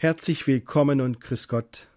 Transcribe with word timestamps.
Herzlich 0.00 0.46
willkommen 0.46 1.00
und 1.00 1.20
grüß 1.20 1.48
Gott. 1.48 1.88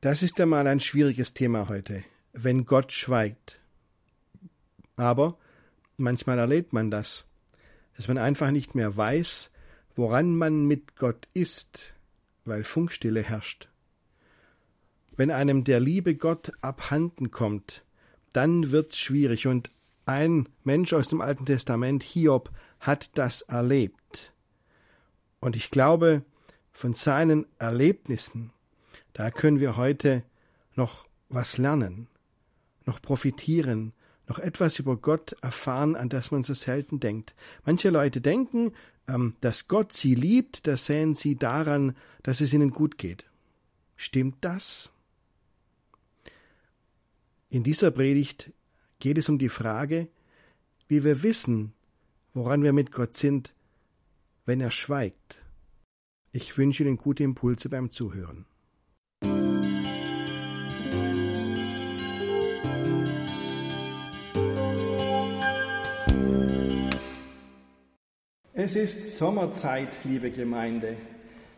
Das 0.00 0.22
ist 0.22 0.40
einmal 0.40 0.68
ein 0.68 0.78
schwieriges 0.78 1.34
Thema 1.34 1.68
heute, 1.68 2.04
wenn 2.32 2.64
Gott 2.64 2.92
schweigt. 2.92 3.58
Aber 4.94 5.36
manchmal 5.96 6.38
erlebt 6.38 6.72
man 6.72 6.92
das, 6.92 7.24
dass 7.96 8.06
man 8.06 8.18
einfach 8.18 8.52
nicht 8.52 8.76
mehr 8.76 8.96
weiß, 8.96 9.50
woran 9.96 10.36
man 10.36 10.64
mit 10.64 10.94
Gott 10.94 11.26
ist, 11.34 11.92
weil 12.44 12.62
Funkstille 12.62 13.24
herrscht. 13.24 13.68
Wenn 15.16 15.32
einem 15.32 15.64
der 15.64 15.80
liebe 15.80 16.14
Gott 16.14 16.52
abhanden 16.60 17.32
kommt, 17.32 17.84
dann 18.32 18.70
wird's 18.70 18.96
schwierig 18.96 19.48
und 19.48 19.70
ein 20.06 20.48
Mensch 20.62 20.92
aus 20.92 21.08
dem 21.08 21.20
Alten 21.20 21.46
Testament, 21.46 22.04
Hiob, 22.04 22.52
hat 22.78 23.10
das 23.18 23.42
erlebt. 23.42 24.32
Und 25.40 25.56
ich 25.56 25.72
glaube, 25.72 26.22
von 26.74 26.92
seinen 26.92 27.46
Erlebnissen, 27.58 28.52
da 29.14 29.30
können 29.30 29.60
wir 29.60 29.76
heute 29.76 30.24
noch 30.74 31.06
was 31.28 31.56
lernen, 31.56 32.08
noch 32.84 33.00
profitieren, 33.00 33.92
noch 34.26 34.38
etwas 34.38 34.78
über 34.78 34.96
Gott 34.96 35.36
erfahren, 35.40 35.96
an 35.96 36.08
das 36.08 36.30
man 36.30 36.42
so 36.42 36.52
selten 36.52 37.00
denkt. 37.00 37.34
Manche 37.64 37.90
Leute 37.90 38.20
denken, 38.20 38.72
ähm, 39.08 39.36
dass 39.40 39.68
Gott 39.68 39.92
sie 39.92 40.14
liebt, 40.14 40.66
das 40.66 40.86
sehen 40.86 41.14
sie 41.14 41.36
daran, 41.36 41.96
dass 42.22 42.40
es 42.40 42.52
ihnen 42.52 42.70
gut 42.70 42.98
geht. 42.98 43.24
Stimmt 43.96 44.36
das? 44.40 44.90
In 47.50 47.62
dieser 47.62 47.92
Predigt 47.92 48.52
geht 48.98 49.18
es 49.18 49.28
um 49.28 49.38
die 49.38 49.48
Frage, 49.48 50.08
wie 50.88 51.04
wir 51.04 51.22
wissen, 51.22 51.72
woran 52.32 52.64
wir 52.64 52.72
mit 52.72 52.90
Gott 52.90 53.14
sind, 53.14 53.54
wenn 54.44 54.60
er 54.60 54.72
schweigt. 54.72 55.43
Ich 56.36 56.58
wünsche 56.58 56.82
Ihnen 56.82 56.96
gute 56.96 57.22
Impulse 57.22 57.68
beim 57.68 57.90
Zuhören. 57.90 58.44
Es 68.52 68.74
ist 68.74 69.16
Sommerzeit, 69.16 69.90
liebe 70.02 70.32
Gemeinde. 70.32 70.96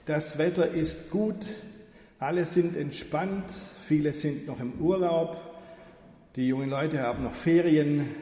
Das 0.04 0.36
Wetter 0.36 0.68
ist 0.68 1.08
gut, 1.08 1.46
alle 2.18 2.44
sind 2.44 2.76
entspannt, 2.76 3.50
viele 3.86 4.12
sind 4.12 4.46
noch 4.46 4.60
im 4.60 4.74
Urlaub, 4.74 5.38
die 6.36 6.48
jungen 6.48 6.68
Leute 6.68 7.00
haben 7.00 7.24
noch 7.24 7.34
Ferien. 7.34 8.14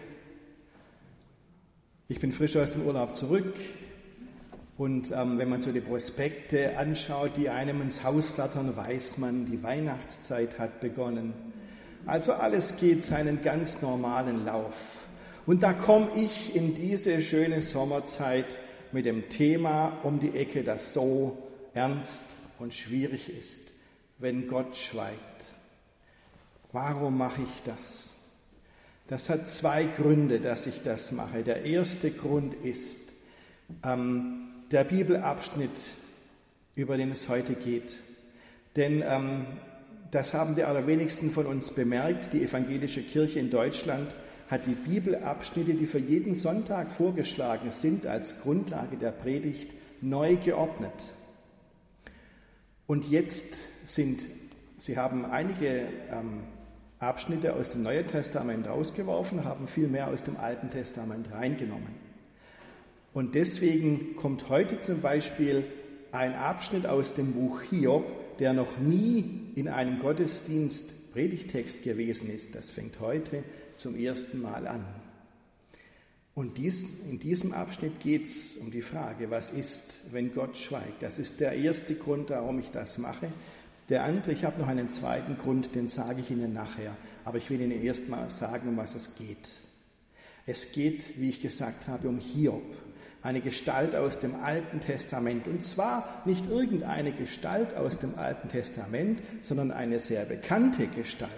Ich 2.07 2.21
bin 2.21 2.31
frisch 2.31 2.57
aus 2.57 2.71
dem 2.71 2.83
Urlaub 2.83 3.17
zurück, 3.17 3.57
und 4.77 5.13
ähm, 5.13 5.39
wenn 5.39 5.49
man 5.49 5.63
so 5.63 5.71
die 5.71 5.81
Prospekte 5.81 6.77
anschaut, 6.77 7.37
die 7.37 7.49
einem 7.49 7.81
ins 7.81 8.03
Haus 8.03 8.31
flattern, 8.31 8.75
weiß 8.75 9.19
man, 9.19 9.47
die 9.47 9.63
Weihnachtszeit 9.63 10.59
hat 10.59 10.81
begonnen. 10.81 11.33
Also 12.07 12.33
alles 12.33 12.77
geht 12.77 13.05
seinen 13.05 13.41
ganz 13.41 13.83
normalen 13.83 14.45
Lauf. 14.45 14.75
Und 15.47 15.63
da 15.63 15.75
komme 15.75 16.09
ich 16.17 16.57
in 16.57 16.75
diese 16.75 17.23
schöne 17.23 17.63
Sommerzeit 17.63 18.59
mit 18.91 19.07
dem 19.07 19.29
Thema 19.29 20.01
um 20.03 20.19
die 20.19 20.37
Ecke, 20.37 20.65
das 20.65 20.93
so 20.93 21.39
ernst 21.73 22.23
und 22.59 22.75
schwierig 22.75 23.29
ist, 23.29 23.73
wenn 24.19 24.49
Gott 24.49 24.77
schweigt. 24.77 25.47
Warum 26.73 27.17
mache 27.19 27.43
ich 27.43 27.63
das? 27.65 28.11
Das 29.07 29.31
hat 29.31 29.49
zwei 29.49 29.85
Gründe, 29.85 30.41
dass 30.41 30.67
ich 30.67 30.83
das 30.83 31.13
mache. 31.13 31.45
Der 31.45 31.65
erste 31.65 32.11
Grund 32.11 32.55
ist, 32.55 33.13
ähm, 33.85 34.54
der 34.71 34.85
Bibelabschnitt, 34.85 35.71
über 36.75 36.97
den 36.97 37.11
es 37.13 37.29
heute 37.29 37.55
geht. 37.55 37.93
Denn 38.77 39.03
ähm, 39.07 39.47
das 40.11 40.35
haben 40.35 40.55
die 40.55 40.65
allerwenigsten 40.65 41.31
von 41.31 41.47
uns 41.47 41.73
bemerkt. 41.73 42.33
Die 42.33 42.43
evangelische 42.43 43.03
Kirche 43.03 43.39
in 43.39 43.51
Deutschland 43.51 44.15
hat 44.49 44.67
die 44.67 44.75
Bibelabschnitte, 44.75 45.75
die 45.75 45.87
für 45.87 45.99
jeden 45.99 46.35
Sonntag 46.35 46.93
vorgeschlagen 46.93 47.71
sind, 47.71 48.07
als 48.07 48.41
Grundlage 48.43 48.97
der 48.97 49.11
Predigt 49.11 49.73
neu 50.01 50.37
geordnet. 50.37 50.93
Und 52.87 53.11
jetzt 53.11 53.59
sind, 53.87 54.25
sie 54.79 54.99
haben 54.99 55.25
einige 55.25 55.89
ähm, 56.13 56.45
Abschnitte 56.99 57.55
aus 57.55 57.71
dem 57.71 57.83
Neuen 57.83 58.07
Testament 58.07 58.69
rausgeworfen, 58.69 59.45
haben 59.45 59.67
viel 59.67 59.89
mehr 59.89 60.09
aus 60.09 60.23
dem 60.25 60.37
Alten 60.37 60.71
Testament 60.71 61.33
reingenommen. 61.33 62.14
Und 63.15 63.37
deswegen 63.37 64.17
kommt 64.17 64.49
heute 64.49 64.81
zum 64.81 65.01
Beispiel 65.01 65.65
ein 66.11 66.35
Abschnitt 66.35 66.87
aus 66.87 67.15
dem 67.15 67.33
Buch 67.33 67.63
Hiob, 67.63 68.05
der 68.39 68.53
noch 68.53 68.79
nie 68.79 69.53
in 69.55 69.69
einem 69.69 70.01
Gottesdienst 70.01 71.13
Predigtext 71.13 71.85
gewesen 71.85 72.29
ist. 72.29 72.57
Das 72.57 72.71
fängt 72.71 72.99
heute 72.99 73.45
zum 73.77 73.95
ersten 73.95 74.43
Mal 74.43 74.67
an. 74.67 74.85
Und 76.35 76.59
dies, 76.59 76.87
in 77.09 77.21
diesem 77.21 77.53
Abschnitt 77.53 78.01
geht 78.01 78.27
es 78.27 78.57
um 78.57 78.73
die 78.73 78.83
Frage, 78.83 79.31
was 79.31 79.53
ist, 79.53 79.95
wenn 80.11 80.35
Gott 80.35 80.59
schweigt? 80.59 81.01
Das 81.01 81.21
ist 81.21 81.39
der 81.39 81.53
erste 81.53 81.95
Grund, 81.95 82.31
warum 82.31 82.59
ich 82.59 82.73
das 82.73 82.99
mache. 82.99 83.29
Der 83.89 84.03
andere, 84.03 84.33
ich 84.33 84.45
habe 84.45 84.61
noch 84.61 84.67
einen 84.67 84.91
zweiten 84.91 85.39
Grund, 85.39 85.77
den 85.77 85.89
sage 85.89 86.21
ich 86.21 86.33
Ihnen 86.33 86.53
nachher. 86.53 86.97
Aber 87.25 87.39
ich 87.39 87.49
will 87.49 87.61
Ihnen 87.61 87.81
erst 87.81 88.09
mal 88.09 88.29
sagen, 88.29 88.71
um 88.71 88.77
was 88.77 88.97
es 88.97 89.15
geht. 89.15 89.51
Es 90.47 90.73
geht, 90.73 91.21
wie 91.21 91.29
ich 91.29 91.41
gesagt 91.41 91.87
habe, 91.87 92.09
um 92.09 92.19
Hiob 92.19 92.65
eine 93.25 93.41
Gestalt 93.41 93.97
aus 93.97 94.21
dem 94.21 94.37
Alten 94.37 94.81
Testament. 94.81 95.49
Und 95.49 95.65
zwar 95.65 96.23
nicht 96.27 96.49
irgendeine 96.49 97.11
Gestalt 97.11 97.75
aus 97.75 97.99
dem 97.99 98.17
Alten 98.19 98.51
Testament, 98.51 99.23
sondern 99.43 99.73
eine 99.73 99.99
sehr 99.99 100.27
bekannte 100.27 100.87
Gestalt. 100.87 101.31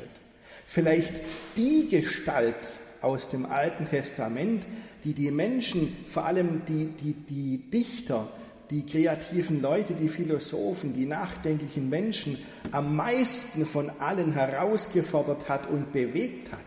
Vielleicht 0.67 1.23
die 1.57 1.87
Gestalt 1.89 2.57
aus 3.01 3.31
dem 3.31 3.47
Alten 3.47 3.87
Testament, 3.89 4.67
die 5.05 5.15
die 5.15 5.31
Menschen, 5.31 5.97
vor 6.11 6.27
allem 6.27 6.63
die, 6.67 6.87
die, 6.87 7.15
die 7.15 7.71
Dichter, 7.71 8.29
die 8.71 8.85
kreativen 8.85 9.63
Leute, 9.63 9.95
die 9.95 10.09
Philosophen, 10.09 10.93
die 10.93 11.07
nachdenklichen 11.07 11.89
Menschen 11.89 12.37
am 12.73 12.97
meisten 12.97 13.65
von 13.65 13.91
allen 14.01 14.33
herausgefordert 14.33 15.49
hat 15.49 15.71
und 15.71 15.93
bewegt 15.93 16.51
hat. 16.51 16.59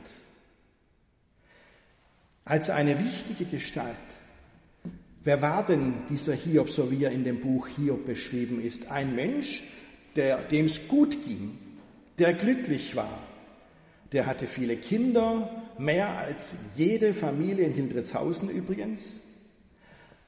Als 2.45 2.69
eine 2.69 2.97
wichtige 2.99 3.43
Gestalt 3.43 3.97
Wer 5.29 5.43
war 5.43 5.63
denn 5.63 5.93
dieser 6.09 6.33
Hiob, 6.33 6.71
so 6.71 6.89
wie 6.89 7.03
er 7.03 7.11
in 7.11 7.23
dem 7.23 7.39
Buch 7.39 7.67
Hiob 7.67 8.07
beschrieben 8.07 8.59
ist? 8.59 8.89
Ein 8.89 9.13
Mensch, 9.13 9.61
dem 10.15 10.65
es 10.65 10.87
gut 10.87 11.23
ging, 11.23 11.55
der 12.17 12.33
glücklich 12.33 12.95
war. 12.95 13.19
Der 14.11 14.25
hatte 14.25 14.47
viele 14.47 14.75
Kinder, 14.75 15.67
mehr 15.77 16.17
als 16.17 16.71
jede 16.77 17.13
Familie 17.13 17.67
in 17.67 17.73
Hildritzhausen 17.73 18.49
übrigens. 18.49 19.19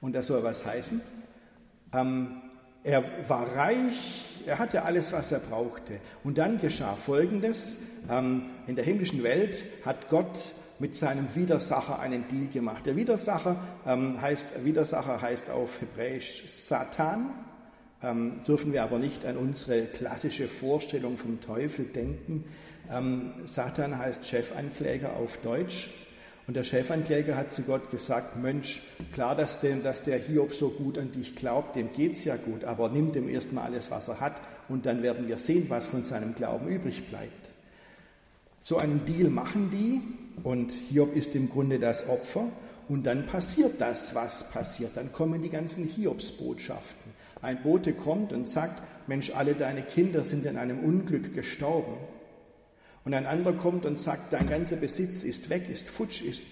Und 0.01 0.13
das 0.13 0.27
soll 0.27 0.43
was 0.43 0.67
heißen. 0.67 1.01
Ähm, 1.93 2.39
er 2.83 3.03
war 3.27 3.55
reich, 3.55 4.25
er 4.45 4.59
hatte 4.59 4.83
alles, 4.83 5.13
was 5.13 5.31
er 5.31 5.39
brauchte. 5.39 5.99
Und 6.23 6.37
dann 6.37 6.59
geschah 6.59 6.95
Folgendes. 6.95 7.77
Ähm, 8.07 8.51
in 8.67 8.75
der 8.75 8.85
himmlischen 8.85 9.23
Welt 9.23 9.65
hat 9.83 10.09
Gott 10.09 10.51
mit 10.81 10.95
seinem 10.95 11.35
Widersacher 11.35 11.99
einen 11.99 12.27
Deal 12.27 12.47
gemacht. 12.47 12.87
Der 12.87 12.95
Widersacher 12.95 13.55
ähm, 13.85 14.19
heißt, 14.19 14.65
Widersacher 14.65 15.21
heißt 15.21 15.51
auf 15.51 15.79
Hebräisch 15.79 16.43
Satan. 16.47 17.29
Ähm, 18.01 18.41
dürfen 18.47 18.73
wir 18.73 18.81
aber 18.81 18.97
nicht 18.97 19.23
an 19.25 19.37
unsere 19.37 19.83
klassische 19.83 20.47
Vorstellung 20.47 21.19
vom 21.19 21.39
Teufel 21.39 21.85
denken. 21.85 22.45
Ähm, 22.91 23.31
Satan 23.45 23.99
heißt 23.99 24.27
Chefankläger 24.27 25.15
auf 25.15 25.37
Deutsch. 25.37 25.91
Und 26.47 26.55
der 26.55 26.63
Chefankläger 26.63 27.37
hat 27.37 27.53
zu 27.53 27.61
Gott 27.61 27.91
gesagt, 27.91 28.35
Mensch, 28.35 28.81
klar, 29.13 29.35
dass, 29.35 29.61
dem, 29.61 29.83
dass 29.83 30.03
der 30.03 30.17
Hiob 30.17 30.55
so 30.55 30.71
gut 30.71 30.97
an 30.97 31.11
dich 31.11 31.35
glaubt, 31.35 31.75
dem 31.75 31.93
geht's 31.93 32.25
ja 32.25 32.37
gut, 32.37 32.63
aber 32.63 32.89
nimm 32.89 33.11
dem 33.11 33.29
erstmal 33.29 33.65
alles, 33.65 33.91
was 33.91 34.07
er 34.07 34.19
hat, 34.19 34.41
und 34.67 34.87
dann 34.87 35.03
werden 35.03 35.27
wir 35.27 35.37
sehen, 35.37 35.67
was 35.69 35.85
von 35.85 36.03
seinem 36.03 36.33
Glauben 36.33 36.67
übrig 36.67 37.07
bleibt. 37.07 37.51
So 38.59 38.77
einen 38.77 39.05
Deal 39.05 39.29
machen 39.29 39.69
die, 39.69 40.01
und 40.43 40.71
Hiob 40.71 41.15
ist 41.15 41.35
im 41.35 41.49
Grunde 41.49 41.79
das 41.79 42.07
Opfer. 42.07 42.49
Und 42.87 43.05
dann 43.05 43.25
passiert 43.25 43.79
das, 43.79 44.15
was 44.15 44.49
passiert. 44.51 44.97
Dann 44.97 45.11
kommen 45.11 45.41
die 45.41 45.49
ganzen 45.49 45.85
Hiobsbotschaften. 45.85 47.11
Ein 47.41 47.63
Bote 47.63 47.93
kommt 47.93 48.33
und 48.33 48.47
sagt, 48.47 48.83
Mensch, 49.07 49.31
alle 49.31 49.55
deine 49.55 49.81
Kinder 49.81 50.23
sind 50.23 50.45
in 50.45 50.57
einem 50.57 50.79
Unglück 50.79 51.33
gestorben. 51.33 51.93
Und 53.03 53.13
ein 53.13 53.25
anderer 53.25 53.53
kommt 53.53 53.85
und 53.85 53.97
sagt, 53.97 54.33
dein 54.33 54.49
ganzer 54.49 54.75
Besitz 54.75 55.23
ist 55.23 55.49
weg, 55.49 55.69
ist 55.69 55.89
futsch, 55.89 56.21
ist, 56.21 56.45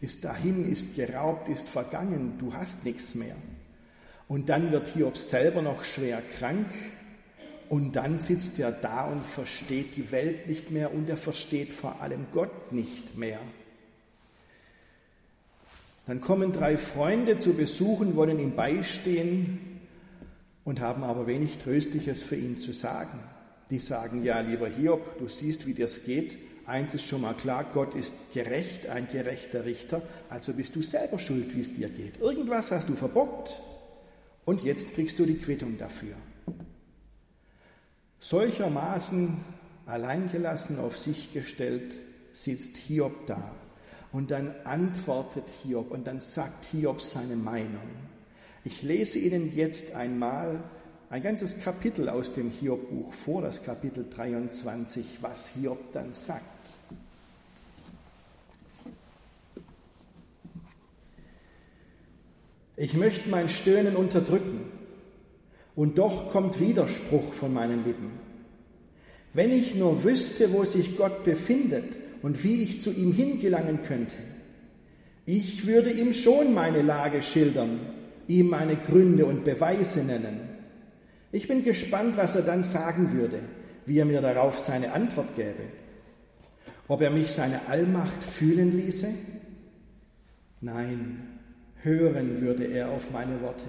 ist 0.00 0.24
dahin, 0.24 0.70
ist 0.70 0.96
geraubt, 0.96 1.48
ist 1.48 1.68
vergangen, 1.68 2.34
du 2.38 2.54
hast 2.54 2.84
nichts 2.84 3.14
mehr. 3.14 3.36
Und 4.26 4.48
dann 4.48 4.72
wird 4.72 4.88
Hiob 4.88 5.16
selber 5.16 5.62
noch 5.62 5.84
schwer 5.84 6.22
krank 6.38 6.66
und 7.72 7.96
dann 7.96 8.18
sitzt 8.18 8.58
er 8.58 8.70
da 8.70 9.06
und 9.06 9.24
versteht 9.24 9.96
die 9.96 10.12
Welt 10.12 10.46
nicht 10.46 10.70
mehr 10.70 10.92
und 10.92 11.08
er 11.08 11.16
versteht 11.16 11.72
vor 11.72 12.02
allem 12.02 12.26
Gott 12.30 12.70
nicht 12.70 13.16
mehr. 13.16 13.40
Dann 16.06 16.20
kommen 16.20 16.52
drei 16.52 16.76
Freunde 16.76 17.38
zu 17.38 17.54
besuchen, 17.54 18.14
wollen 18.14 18.38
ihm 18.38 18.54
beistehen 18.56 19.80
und 20.64 20.80
haben 20.80 21.02
aber 21.02 21.26
wenig 21.26 21.56
Tröstliches 21.56 22.22
für 22.22 22.36
ihn 22.36 22.58
zu 22.58 22.74
sagen. 22.74 23.20
Die 23.70 23.78
sagen, 23.78 24.22
ja, 24.22 24.40
lieber 24.40 24.68
Hiob, 24.68 25.18
du 25.18 25.26
siehst, 25.26 25.66
wie 25.66 25.72
das 25.72 26.04
geht. 26.04 26.36
Eins 26.66 26.92
ist 26.92 27.06
schon 27.06 27.22
mal 27.22 27.32
klar, 27.32 27.64
Gott 27.72 27.94
ist 27.94 28.12
gerecht, 28.34 28.86
ein 28.88 29.08
gerechter 29.10 29.64
Richter, 29.64 30.02
also 30.28 30.52
bist 30.52 30.76
du 30.76 30.82
selber 30.82 31.18
schuld, 31.18 31.56
wie 31.56 31.62
es 31.62 31.72
dir 31.72 31.88
geht. 31.88 32.20
Irgendwas 32.20 32.70
hast 32.70 32.90
du 32.90 32.96
verbockt 32.96 33.62
und 34.44 34.62
jetzt 34.62 34.92
kriegst 34.92 35.18
du 35.18 35.24
die 35.24 35.38
Quittung 35.38 35.78
dafür. 35.78 36.16
Solchermaßen 38.22 39.36
alleingelassen 39.84 40.78
auf 40.78 40.96
sich 40.96 41.32
gestellt 41.32 41.92
sitzt 42.32 42.76
Hiob 42.76 43.26
da 43.26 43.52
und 44.12 44.30
dann 44.30 44.54
antwortet 44.62 45.42
Hiob 45.64 45.90
und 45.90 46.06
dann 46.06 46.20
sagt 46.20 46.66
Hiob 46.66 47.02
seine 47.02 47.34
Meinung. 47.34 47.90
Ich 48.64 48.82
lese 48.82 49.18
Ihnen 49.18 49.52
jetzt 49.56 49.96
einmal 49.96 50.62
ein 51.10 51.20
ganzes 51.20 51.60
Kapitel 51.64 52.08
aus 52.08 52.32
dem 52.32 52.52
Hiob-Buch 52.52 53.12
vor, 53.12 53.42
das 53.42 53.64
Kapitel 53.64 54.08
23, 54.08 55.04
was 55.20 55.48
Hiob 55.48 55.92
dann 55.92 56.14
sagt. 56.14 56.44
Ich 62.76 62.94
möchte 62.94 63.28
mein 63.28 63.48
Stöhnen 63.48 63.96
unterdrücken, 63.96 64.71
und 65.74 65.98
doch 65.98 66.30
kommt 66.30 66.60
Widerspruch 66.60 67.32
von 67.32 67.52
meinen 67.52 67.84
Lippen. 67.84 68.10
Wenn 69.34 69.50
ich 69.50 69.74
nur 69.74 70.04
wüsste, 70.04 70.52
wo 70.52 70.64
sich 70.64 70.96
Gott 70.96 71.24
befindet 71.24 71.96
und 72.20 72.44
wie 72.44 72.62
ich 72.62 72.80
zu 72.80 72.90
ihm 72.90 73.12
hingelangen 73.12 73.82
könnte, 73.82 74.16
ich 75.24 75.66
würde 75.66 75.90
ihm 75.90 76.12
schon 76.12 76.52
meine 76.52 76.82
Lage 76.82 77.22
schildern, 77.22 77.80
ihm 78.26 78.50
meine 78.50 78.76
Gründe 78.76 79.24
und 79.24 79.44
Beweise 79.44 80.04
nennen. 80.04 80.40
Ich 81.30 81.48
bin 81.48 81.64
gespannt, 81.64 82.16
was 82.16 82.34
er 82.34 82.42
dann 82.42 82.62
sagen 82.62 83.12
würde, 83.12 83.38
wie 83.86 83.98
er 83.98 84.04
mir 84.04 84.20
darauf 84.20 84.58
seine 84.58 84.92
Antwort 84.92 85.34
gäbe. 85.34 85.64
Ob 86.88 87.00
er 87.00 87.10
mich 87.10 87.30
seine 87.30 87.68
Allmacht 87.68 88.22
fühlen 88.22 88.76
ließe? 88.76 89.08
Nein, 90.60 91.38
hören 91.82 92.40
würde 92.40 92.64
er 92.64 92.90
auf 92.90 93.10
meine 93.12 93.40
Worte. 93.40 93.64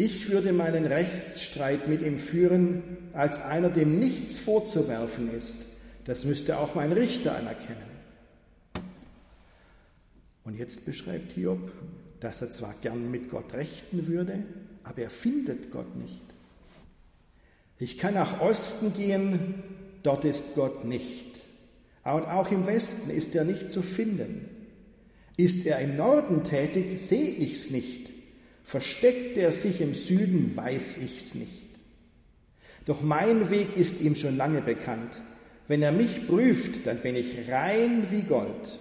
Ich 0.00 0.30
würde 0.30 0.52
meinen 0.52 0.86
Rechtsstreit 0.86 1.88
mit 1.88 2.02
ihm 2.02 2.20
führen 2.20 2.82
als 3.14 3.42
einer, 3.42 3.68
dem 3.68 3.98
nichts 3.98 4.38
vorzuwerfen 4.38 5.34
ist. 5.36 5.56
Das 6.04 6.24
müsste 6.24 6.58
auch 6.58 6.76
mein 6.76 6.92
Richter 6.92 7.36
anerkennen. 7.36 7.82
Und 10.44 10.56
jetzt 10.56 10.86
beschreibt 10.86 11.32
Hiob, 11.32 11.72
dass 12.20 12.40
er 12.42 12.52
zwar 12.52 12.74
gern 12.80 13.10
mit 13.10 13.28
Gott 13.28 13.52
rechten 13.54 14.06
würde, 14.06 14.44
aber 14.84 15.02
er 15.02 15.10
findet 15.10 15.72
Gott 15.72 15.96
nicht. 15.96 16.22
Ich 17.80 17.98
kann 17.98 18.14
nach 18.14 18.40
Osten 18.40 18.94
gehen, 18.94 19.62
dort 20.04 20.24
ist 20.24 20.54
Gott 20.54 20.84
nicht. 20.84 21.40
Und 22.04 22.24
auch 22.24 22.50
im 22.52 22.66
Westen 22.66 23.10
ist 23.10 23.34
er 23.34 23.44
nicht 23.44 23.72
zu 23.72 23.82
finden. 23.82 24.48
Ist 25.36 25.66
er 25.66 25.80
im 25.80 25.96
Norden 25.96 26.44
tätig, 26.44 27.00
sehe 27.00 27.30
ich's 27.30 27.70
nicht. 27.70 28.12
Versteckt 28.68 29.38
er 29.38 29.54
sich 29.54 29.80
im 29.80 29.94
Süden, 29.94 30.54
weiß 30.54 30.98
ich's 30.98 31.34
nicht. 31.34 31.70
Doch 32.84 33.00
mein 33.00 33.48
Weg 33.48 33.74
ist 33.78 34.02
ihm 34.02 34.14
schon 34.14 34.36
lange 34.36 34.60
bekannt. 34.60 35.22
Wenn 35.68 35.80
er 35.80 35.90
mich 35.90 36.28
prüft, 36.28 36.86
dann 36.86 36.98
bin 36.98 37.16
ich 37.16 37.50
rein 37.50 38.08
wie 38.10 38.24
Gold. 38.24 38.78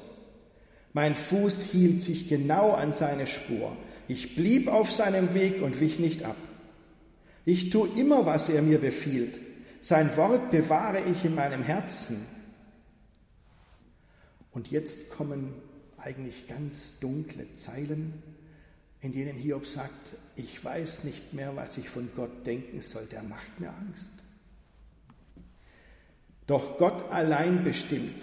Mein 0.91 1.15
Fuß 1.15 1.61
hielt 1.61 2.01
sich 2.01 2.27
genau 2.27 2.73
an 2.73 2.91
seine 2.91 3.27
Spur. 3.27 3.77
Ich 4.09 4.35
blieb 4.35 4.67
auf 4.67 4.91
seinem 4.91 5.33
Weg 5.33 5.61
und 5.61 5.79
wich 5.79 5.99
nicht 5.99 6.23
ab. 6.23 6.35
Ich 7.45 7.69
tue 7.69 7.87
immer, 7.95 8.25
was 8.25 8.49
er 8.49 8.63
mir 8.63 8.79
befiehlt. 8.79 9.39
Sein 9.79 10.17
Wort 10.17 10.51
bewahre 10.51 10.99
ich 11.09 11.23
in 11.23 11.33
meinem 11.33 11.63
Herzen. 11.63 12.25
Und 14.51 14.69
jetzt 14.69 15.11
kommen 15.11 15.53
eigentlich 15.97 16.45
ganz 16.49 16.99
dunkle 16.99 17.53
Zeilen, 17.53 18.21
in 19.07 19.13
denen 19.13 19.37
Hiob 19.37 19.65
sagt, 19.65 20.17
ich 20.35 20.63
weiß 20.63 21.05
nicht 21.05 21.33
mehr, 21.33 21.55
was 21.55 21.77
ich 21.77 21.89
von 21.89 22.09
Gott 22.13 22.45
denken 22.45 22.81
soll, 22.81 23.05
der 23.05 23.23
macht 23.23 23.59
mir 23.59 23.69
Angst. 23.69 24.11
Doch 26.45 26.77
Gott 26.77 27.09
allein 27.09 27.63
bestimmt, 27.63 28.21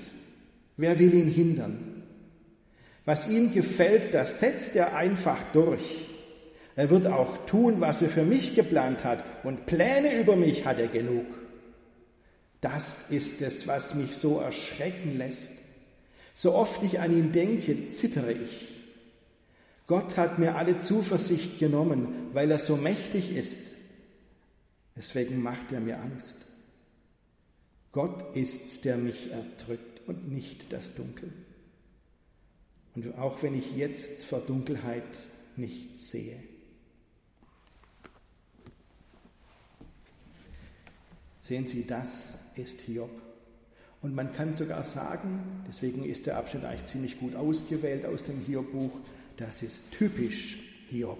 wer 0.76 0.98
will 0.98 1.14
ihn 1.14 1.28
hindern? 1.28 2.02
Was 3.06 3.28
ihm 3.28 3.52
gefällt, 3.52 4.12
das 4.12 4.40
setzt 4.40 4.76
er 4.76 4.94
einfach 4.94 5.42
durch. 5.52 6.10
Er 6.76 6.90
wird 6.90 7.06
auch 7.06 7.46
tun, 7.46 7.80
was 7.80 8.02
er 8.02 8.08
für 8.08 8.24
mich 8.24 8.54
geplant 8.54 9.04
hat, 9.04 9.24
und 9.44 9.64
Pläne 9.64 10.20
über 10.20 10.36
mich 10.36 10.66
hat 10.66 10.78
er 10.80 10.88
genug. 10.88 11.26
Das 12.60 13.10
ist 13.10 13.40
es, 13.40 13.66
was 13.66 13.94
mich 13.94 14.16
so 14.16 14.38
erschrecken 14.38 15.16
lässt. 15.16 15.52
So 16.34 16.54
oft 16.54 16.82
ich 16.82 17.00
an 17.00 17.16
ihn 17.16 17.32
denke, 17.32 17.88
zittere 17.88 18.32
ich. 18.32 18.73
Gott 19.86 20.16
hat 20.16 20.38
mir 20.38 20.56
alle 20.56 20.80
Zuversicht 20.80 21.58
genommen, 21.58 22.30
weil 22.32 22.50
er 22.50 22.58
so 22.58 22.76
mächtig 22.76 23.34
ist. 23.34 23.60
Deswegen 24.96 25.42
macht 25.42 25.72
er 25.72 25.80
mir 25.80 26.00
Angst. 26.00 26.36
Gott 27.92 28.34
ist's, 28.36 28.80
der 28.80 28.96
mich 28.96 29.30
erdrückt 29.30 30.00
und 30.08 30.30
nicht 30.30 30.72
das 30.72 30.94
Dunkel. 30.94 31.32
Und 32.94 33.18
auch 33.18 33.42
wenn 33.42 33.54
ich 33.54 33.76
jetzt 33.76 34.24
vor 34.24 34.40
Dunkelheit 34.40 35.02
nichts 35.56 36.10
sehe. 36.10 36.42
Sehen 41.42 41.66
Sie, 41.66 41.86
das 41.86 42.38
ist 42.56 42.80
Hiob. 42.80 43.10
Und 44.00 44.14
man 44.14 44.32
kann 44.32 44.54
sogar 44.54 44.84
sagen, 44.84 45.64
deswegen 45.68 46.04
ist 46.04 46.26
der 46.26 46.36
Abschnitt 46.36 46.64
eigentlich 46.64 46.86
ziemlich 46.86 47.18
gut 47.18 47.34
ausgewählt 47.34 48.06
aus 48.06 48.22
dem 48.22 48.40
Hiob-Buch, 48.40 48.98
das 49.36 49.62
ist 49.62 49.90
typisch 49.92 50.58
Hiob. 50.88 51.18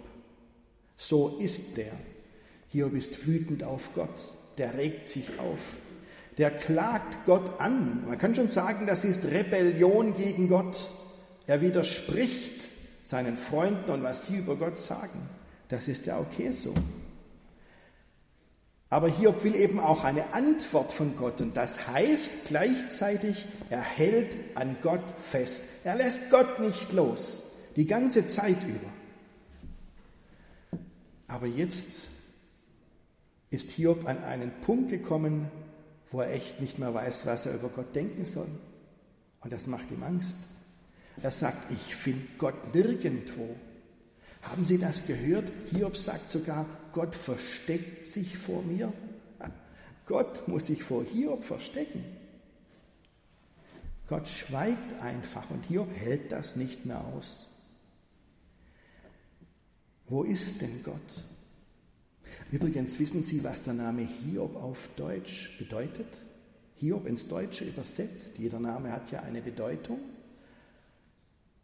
So 0.97 1.39
ist 1.39 1.77
der. 1.77 1.93
Hiob 2.69 2.95
ist 2.95 3.27
wütend 3.27 3.65
auf 3.65 3.91
Gott, 3.95 4.15
der 4.59 4.77
regt 4.77 5.07
sich 5.07 5.39
auf, 5.39 5.59
der 6.39 6.51
klagt 6.51 7.25
Gott 7.27 7.61
an. 7.61 8.05
Man 8.07 8.19
kann 8.19 8.35
schon 8.35 8.51
sagen, 8.51 8.87
das 8.87 9.05
ist 9.05 9.25
Rebellion 9.25 10.17
gegen 10.17 10.49
Gott. 10.49 10.89
Er 11.47 11.61
widerspricht 11.61 12.69
seinen 13.03 13.37
Freunden 13.37 13.91
und 13.91 14.03
was 14.03 14.27
sie 14.27 14.39
über 14.39 14.57
Gott 14.57 14.79
sagen. 14.79 15.29
Das 15.69 15.89
ist 15.89 16.07
ja 16.07 16.19
okay 16.19 16.53
so. 16.53 16.75
Aber 18.91 19.09
Hiob 19.09 19.43
will 19.43 19.55
eben 19.57 19.81
auch 19.81 20.05
eine 20.05 20.33
Antwort 20.35 20.93
von 20.93 21.17
Gott 21.17 21.41
und 21.41 21.57
das 21.57 21.89
heißt 21.89 22.47
gleichzeitig, 22.47 23.45
er 23.69 23.81
hält 23.81 24.37
an 24.55 24.77
Gott 24.83 25.03
fest. 25.31 25.65
Er 25.83 25.97
lässt 25.97 26.31
Gott 26.31 26.61
nicht 26.61 26.93
los, 26.93 27.45
die 27.77 27.87
ganze 27.87 28.27
Zeit 28.27 28.63
über. 28.65 28.91
Aber 31.27 31.47
jetzt 31.47 32.03
ist 33.51 33.71
Hiob 33.71 34.07
an 34.07 34.23
einen 34.25 34.53
Punkt 34.61 34.91
gekommen, 34.91 35.49
wo 36.09 36.21
er 36.21 36.33
echt 36.33 36.61
nicht 36.61 36.79
mehr 36.79 36.93
weiß, 36.95 37.27
was 37.27 37.47
er 37.47 37.55
über 37.55 37.69
Gott 37.69 37.95
denken 37.95 38.25
soll. 38.25 38.49
Und 39.41 39.53
das 39.53 39.67
macht 39.67 39.91
ihm 39.91 40.03
Angst. 40.03 40.37
Er 41.23 41.31
sagt, 41.31 41.73
ich 41.73 41.95
finde 41.95 42.25
Gott 42.39 42.75
nirgendwo. 42.75 43.57
Haben 44.43 44.65
Sie 44.65 44.79
das 44.79 45.07
gehört? 45.07 45.51
Hiob 45.71 45.97
sagt 45.97 46.31
sogar, 46.31 46.67
Gott 46.93 47.15
versteckt 47.15 48.07
sich 48.07 48.37
vor 48.37 48.63
mir. 48.63 48.93
Gott 50.07 50.47
muss 50.49 50.67
sich 50.67 50.83
vor 50.83 51.05
Hiob 51.05 51.45
verstecken. 51.45 52.05
Gott 54.07 54.29
schweigt 54.29 55.01
einfach 55.01 55.49
und 55.51 55.65
Hiob 55.65 55.89
hält 55.97 56.31
das 56.31 56.57
nicht 56.57 56.85
mehr 56.85 57.03
aus. 57.05 57.54
Wo 60.09 60.23
ist 60.23 60.61
denn 60.61 60.83
Gott? 60.83 61.25
Übrigens 62.51 62.99
wissen 62.99 63.25
Sie, 63.25 63.43
was 63.43 63.63
der 63.63 63.75
Name 63.75 64.03
Hiob 64.03 64.57
auf 64.57 64.89
Deutsch 64.97 65.57
bedeutet? 65.59 66.21
Hiob 66.77 67.07
ins 67.07 67.27
Deutsche 67.29 67.65
übersetzt. 67.65 68.39
Jeder 68.39 68.61
Name 68.61 68.93
hat 68.93 69.11
ja 69.11 69.23
eine 69.23 69.41
Bedeutung. 69.41 69.99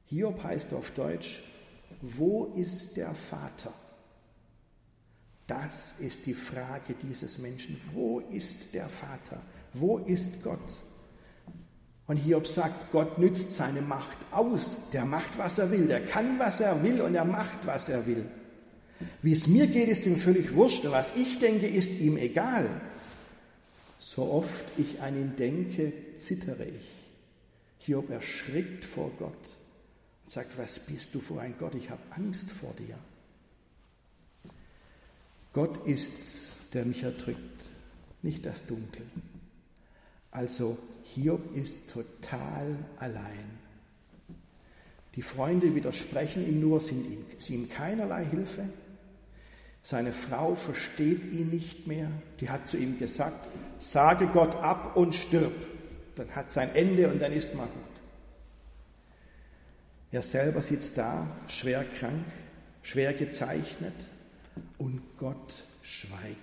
Hiob 0.07 0.43
heißt 0.43 0.73
auf 0.73 0.91
Deutsch, 0.93 1.43
wo 2.01 2.47
ist 2.57 2.97
der 2.97 3.15
Vater? 3.15 3.75
Das 5.47 5.99
ist 5.99 6.27
die 6.27 6.35
Frage 6.35 6.95
dieses 6.95 7.39
Menschen. 7.39 7.77
Wo 7.93 8.21
ist 8.21 8.73
der 8.73 8.89
Vater? 8.89 9.43
Wo 9.75 9.99
ist 9.99 10.43
Gott? 10.43 10.59
Und 12.11 12.17
Hiob 12.17 12.49
sagt, 12.49 12.91
Gott 12.91 13.19
nützt 13.19 13.53
seine 13.53 13.83
Macht 13.83 14.17
aus. 14.33 14.79
Der 14.93 15.05
macht, 15.05 15.39
was 15.39 15.59
er 15.59 15.71
will. 15.71 15.87
Der 15.87 16.05
kann, 16.05 16.41
was 16.41 16.59
er 16.59 16.83
will 16.83 17.01
und 17.03 17.15
er 17.15 17.25
macht, 17.25 17.65
was 17.67 17.89
er 17.89 18.05
will. 18.05 18.25
Wie 19.23 19.31
es 19.31 19.47
mir 19.47 19.69
geht, 19.69 19.89
ist 19.89 20.05
ihm 20.07 20.17
völlig 20.17 20.57
wurscht. 20.57 20.85
Und 20.85 20.91
was 20.91 21.15
ich 21.15 21.39
denke, 21.39 21.69
ist 21.69 22.01
ihm 22.01 22.17
egal. 22.17 22.69
So 24.01 24.25
oft 24.25 24.65
ich 24.77 25.01
an 25.01 25.15
ihn 25.15 25.37
denke, 25.37 25.93
zittere 26.17 26.65
ich. 26.65 26.89
Hiob 27.79 28.11
erschrickt 28.11 28.85
vor 28.85 29.13
Gott 29.17 29.55
sagt, 30.27 30.59
was 30.59 30.81
bist 30.81 31.15
du 31.15 31.21
für 31.21 31.41
ein 31.41 31.55
Gott? 31.61 31.77
Ich 31.77 31.91
habe 31.91 32.03
Angst 32.11 32.51
vor 32.51 32.75
dir. 32.75 32.99
Gott 35.53 35.87
ist's, 35.87 36.57
der 36.75 36.87
mich 36.87 37.05
erdrückt, 37.05 37.69
nicht 38.23 38.45
das 38.45 38.67
Dunkel. 38.67 39.07
Also 40.31 40.79
Hiob 41.03 41.57
ist 41.57 41.91
total 41.91 42.77
allein. 42.99 43.59
Die 45.17 45.23
Freunde 45.23 45.75
widersprechen 45.75 46.47
ihm 46.47 46.61
nur, 46.61 46.81
sind 46.81 47.07
ihm, 47.49 47.69
keinerlei 47.69 48.25
Hilfe. 48.25 48.69
Seine 49.83 50.13
Frau 50.13 50.55
versteht 50.55 51.25
ihn 51.25 51.49
nicht 51.51 51.87
mehr. 51.87 52.11
Die 52.41 52.49
hat 52.49 52.69
zu 52.69 52.77
ihm 52.77 52.99
gesagt, 52.99 53.49
sage 53.81 54.29
Gott 54.29 54.55
ab 54.57 54.97
und 54.97 55.15
stirb. 55.15 55.55
Dann 56.17 56.31
hat 56.37 56.53
sein 56.53 56.75
Ende 56.75 57.11
und 57.11 57.19
dann 57.21 57.33
ist 57.33 57.55
mal 57.55 57.67
gut. 57.67 57.91
Er 60.13 60.23
selber 60.23 60.61
sitzt 60.61 60.99
da, 60.99 61.27
schwer 61.49 61.85
krank, 61.85 62.25
schwer 62.83 63.15
gezeichnet 63.15 63.95
und 64.79 65.01
Gott 65.19 65.65
schweigt. 65.83 66.37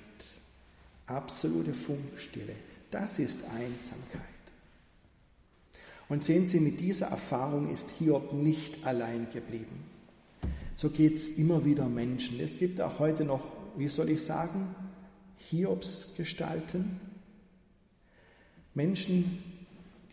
Absolute 1.05 1.73
Funkstille. 1.73 2.55
Das 2.91 3.19
ist 3.19 3.37
Einsamkeit. 3.45 4.21
Und 6.09 6.23
sehen 6.23 6.47
Sie, 6.47 6.59
mit 6.59 6.79
dieser 6.79 7.07
Erfahrung 7.07 7.71
ist 7.73 7.91
Hiob 7.91 8.33
nicht 8.33 8.85
allein 8.85 9.27
geblieben. 9.31 9.83
So 10.75 10.89
geht 10.89 11.15
es 11.15 11.27
immer 11.37 11.65
wieder 11.65 11.89
Menschen. 11.89 12.39
Es 12.39 12.57
gibt 12.57 12.79
auch 12.79 12.99
heute 12.99 13.25
noch, 13.25 13.43
wie 13.75 13.89
soll 13.89 14.09
ich 14.09 14.23
sagen, 14.23 14.73
Hiobs 15.49 16.13
Gestalten. 16.15 16.99
Menschen, 18.73 19.43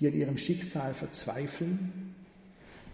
die 0.00 0.08
an 0.08 0.14
ihrem 0.14 0.36
Schicksal 0.36 0.94
verzweifeln. 0.94 2.14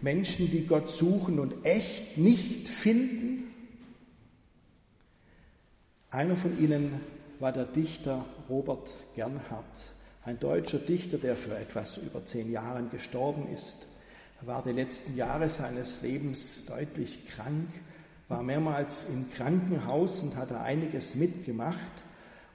Menschen, 0.01 0.51
die 0.51 0.67
Gott 0.67 0.89
suchen 0.89 1.39
und 1.39 1.65
echt 1.65 2.17
nicht 2.17 2.69
finden. 2.69 3.51
Einer 6.09 6.35
von 6.35 6.59
ihnen 6.61 6.99
war 7.41 7.51
der 7.51 7.65
Dichter 7.65 8.23
Robert 8.49 8.87
Gernhardt, 9.15 9.65
ein 10.23 10.39
deutscher 10.39 10.77
Dichter, 10.77 11.17
der 11.17 11.35
für 11.35 11.57
etwas 11.57 11.97
über 11.97 12.23
zehn 12.23 12.51
Jahren 12.51 12.91
gestorben 12.91 13.47
ist. 13.53 13.87
Er 14.39 14.47
war 14.47 14.63
die 14.63 14.71
letzten 14.71 15.15
Jahre 15.15 15.49
seines 15.49 16.03
Lebens 16.03 16.65
deutlich 16.67 17.27
krank, 17.27 17.67
war 18.27 18.43
mehrmals 18.43 19.07
im 19.09 19.31
Krankenhaus 19.33 20.21
und 20.21 20.35
hat 20.37 20.51
da 20.51 20.61
einiges 20.61 21.15
mitgemacht. 21.15 21.77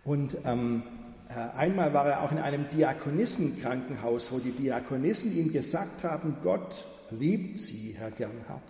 Und 0.05 0.39
ähm, 0.45 0.85
äh, 1.29 1.35
einmal 1.35 1.93
war 1.93 2.07
er 2.07 2.23
auch 2.23 2.31
in 2.31 2.39
einem 2.39 2.71
Diakonissenkrankenhaus, 2.71 4.31
wo 4.31 4.39
die 4.39 4.53
Diakonissen 4.53 5.37
ihm 5.37 5.53
gesagt 5.53 6.05
haben, 6.05 6.37
Gott 6.45 6.87
liebt 7.11 7.59
Sie, 7.59 7.97
Herr 7.99 8.13
Gernhardt. 8.13 8.63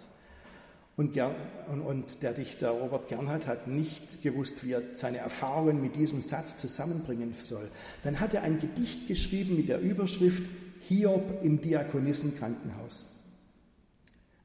Und, 0.97 1.13
Gern, 1.13 1.35
und, 1.69 1.83
und, 1.83 2.23
der 2.23 2.33
Dichter 2.33 2.71
Robert 2.71 3.09
Gernhardt 3.09 3.47
hat 3.47 3.67
nicht 3.67 4.23
gewusst, 4.23 4.65
wie 4.65 4.73
er 4.73 4.83
seine 4.95 5.19
Erfahrungen 5.19 5.83
mit 5.83 5.95
diesem 5.95 6.23
Satz 6.23 6.57
zusammenbringen 6.57 7.35
soll. 7.35 7.69
Dann 8.03 8.19
hat 8.19 8.33
er 8.33 8.43
ein 8.43 8.59
Gedicht 8.59 9.07
geschrieben 9.07 9.57
mit 9.57 9.69
der 9.69 9.81
Überschrift 9.81 10.43
Hiob 10.89 11.43
im 11.43 11.61
Diakonissenkrankenhaus. 11.61 13.13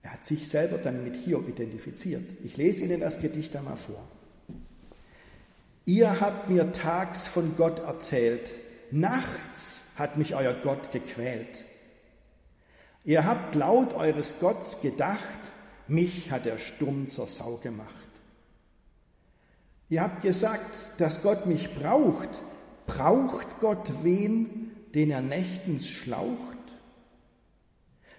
Er 0.03 0.13
hat 0.13 0.25
sich 0.25 0.50
selber 0.50 0.77
dann 0.77 1.03
mit 1.03 1.15
Hiob 1.15 1.48
identifiziert. 1.48 2.24
Ich 2.43 2.58
lese 2.58 2.84
Ihnen 2.84 3.00
das 3.00 3.22
Gedicht 3.22 3.55
einmal 3.55 3.77
vor. 3.77 4.03
Ihr 5.86 6.20
habt 6.20 6.50
mir 6.50 6.72
tags 6.74 7.27
von 7.27 7.55
Gott 7.55 7.79
erzählt, 7.79 8.51
nachts 8.91 9.86
hat 9.96 10.17
mich 10.17 10.36
euer 10.36 10.53
Gott 10.53 10.91
gequält. 10.91 11.65
Ihr 13.03 13.25
habt 13.25 13.55
laut 13.55 13.93
eures 13.93 14.39
Gotts 14.39 14.81
gedacht, 14.81 15.51
mich 15.91 16.31
hat 16.31 16.45
er 16.45 16.57
stumm 16.57 17.10
zur 17.10 17.27
Sau 17.27 17.57
gemacht. 17.57 17.89
Ihr 19.89 20.01
habt 20.01 20.21
gesagt, 20.21 21.00
dass 21.00 21.21
Gott 21.21 21.45
mich 21.45 21.75
braucht. 21.75 22.29
Braucht 22.88 23.60
Gott 23.60 23.91
wen, 24.03 24.71
den 24.95 25.12
er 25.12 25.21
nächtens 25.21 25.88
schlaucht? 25.88 26.57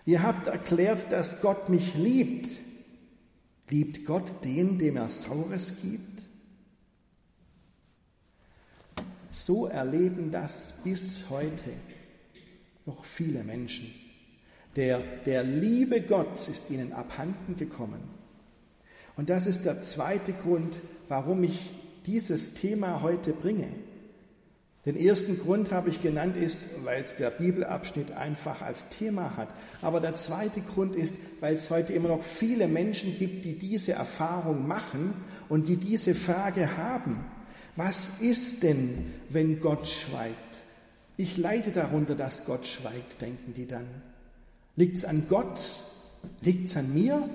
Ihr 0.05 0.23
habt 0.23 0.47
erklärt, 0.49 1.11
dass 1.13 1.41
Gott 1.41 1.69
mich 1.69 1.95
liebt. 1.95 2.49
Liebt 3.71 4.05
Gott 4.05 4.45
den, 4.45 4.79
dem 4.79 4.97
er 4.97 5.09
Saures 5.09 5.77
gibt? 5.81 6.25
So 9.31 9.67
erleben 9.67 10.31
das 10.31 10.75
bis 10.85 11.31
heute 11.31 11.73
noch 12.85 13.03
viele 13.07 13.43
Menschen. 13.43 14.02
Der, 14.77 15.01
der 15.27 15.43
liebe 15.43 16.01
Gott 16.01 16.49
ist 16.49 16.71
ihnen 16.71 16.93
abhanden 16.93 17.57
gekommen. 17.57 18.01
Und 19.17 19.29
das 19.29 19.47
ist 19.47 19.65
der 19.65 19.83
zweite 19.83 20.33
Grund, 20.33 20.81
warum 21.09 21.45
ich 21.45 21.75
dieses 22.07 22.55
Thema 22.55 23.03
heute 23.03 23.33
bringe. 23.33 23.69
Den 24.85 24.97
ersten 24.97 25.39
Grund 25.39 25.71
habe 25.71 25.91
ich 25.91 26.03
genannt, 26.03 26.37
ist, 26.37 26.61
weil 26.83 27.05
es 27.05 27.15
der 27.15 27.31
Bibelabschnitt 27.31 28.11
einfach 28.13 28.63
als 28.63 28.89
Thema 28.89 29.37
hat. 29.37 29.49
Aber 29.81 30.01
der 30.01 30.17
zweite 30.17 30.61
Grund 30.61 30.97
ist, 30.97 31.15
weil 31.39 31.55
es 31.55 31.71
heute 31.71 31.93
immer 31.93 32.09
noch 32.09 32.25
viele 32.25 32.67
Menschen 32.67 33.17
gibt, 33.17 33.45
die 33.45 33.57
diese 33.57 33.93
Erfahrung 33.93 34.67
machen 34.67 35.15
und 35.49 35.69
die 35.69 35.77
diese 35.77 36.17
Frage 36.17 36.77
haben. 36.77 37.25
Was 37.77 38.21
ist 38.21 38.65
denn, 38.65 39.13
wenn 39.29 39.61
Gott 39.61 39.87
schweigt? 39.87 40.35
Ich 41.17 41.37
leide 41.37 41.71
darunter, 41.71 42.17
dass 42.17 42.45
Gott 42.45 42.67
schweigt, 42.67 43.21
denken 43.21 43.55
die 43.55 43.69
dann. 43.69 43.87
Liegt 44.75 44.97
es 44.97 45.05
an 45.05 45.27
Gott? 45.29 45.61
Liegt 46.41 46.69
es 46.69 46.77
an 46.77 46.95
mir? 46.95 47.29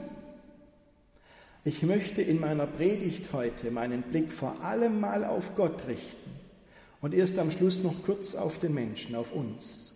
Ich 1.64 1.84
möchte 1.84 2.22
in 2.22 2.40
meiner 2.40 2.66
Predigt 2.66 3.32
heute 3.32 3.70
meinen 3.70 4.02
Blick 4.02 4.32
vor 4.32 4.64
allem 4.64 5.00
mal 5.00 5.24
auf 5.24 5.56
Gott 5.56 5.86
richten 5.88 6.32
und 7.02 7.14
erst 7.14 7.38
am 7.38 7.52
Schluss 7.52 7.84
noch 7.84 8.04
kurz 8.04 8.34
auf 8.34 8.58
den 8.58 8.74
Menschen, 8.74 9.16
auf 9.16 9.34
uns. 9.34 9.92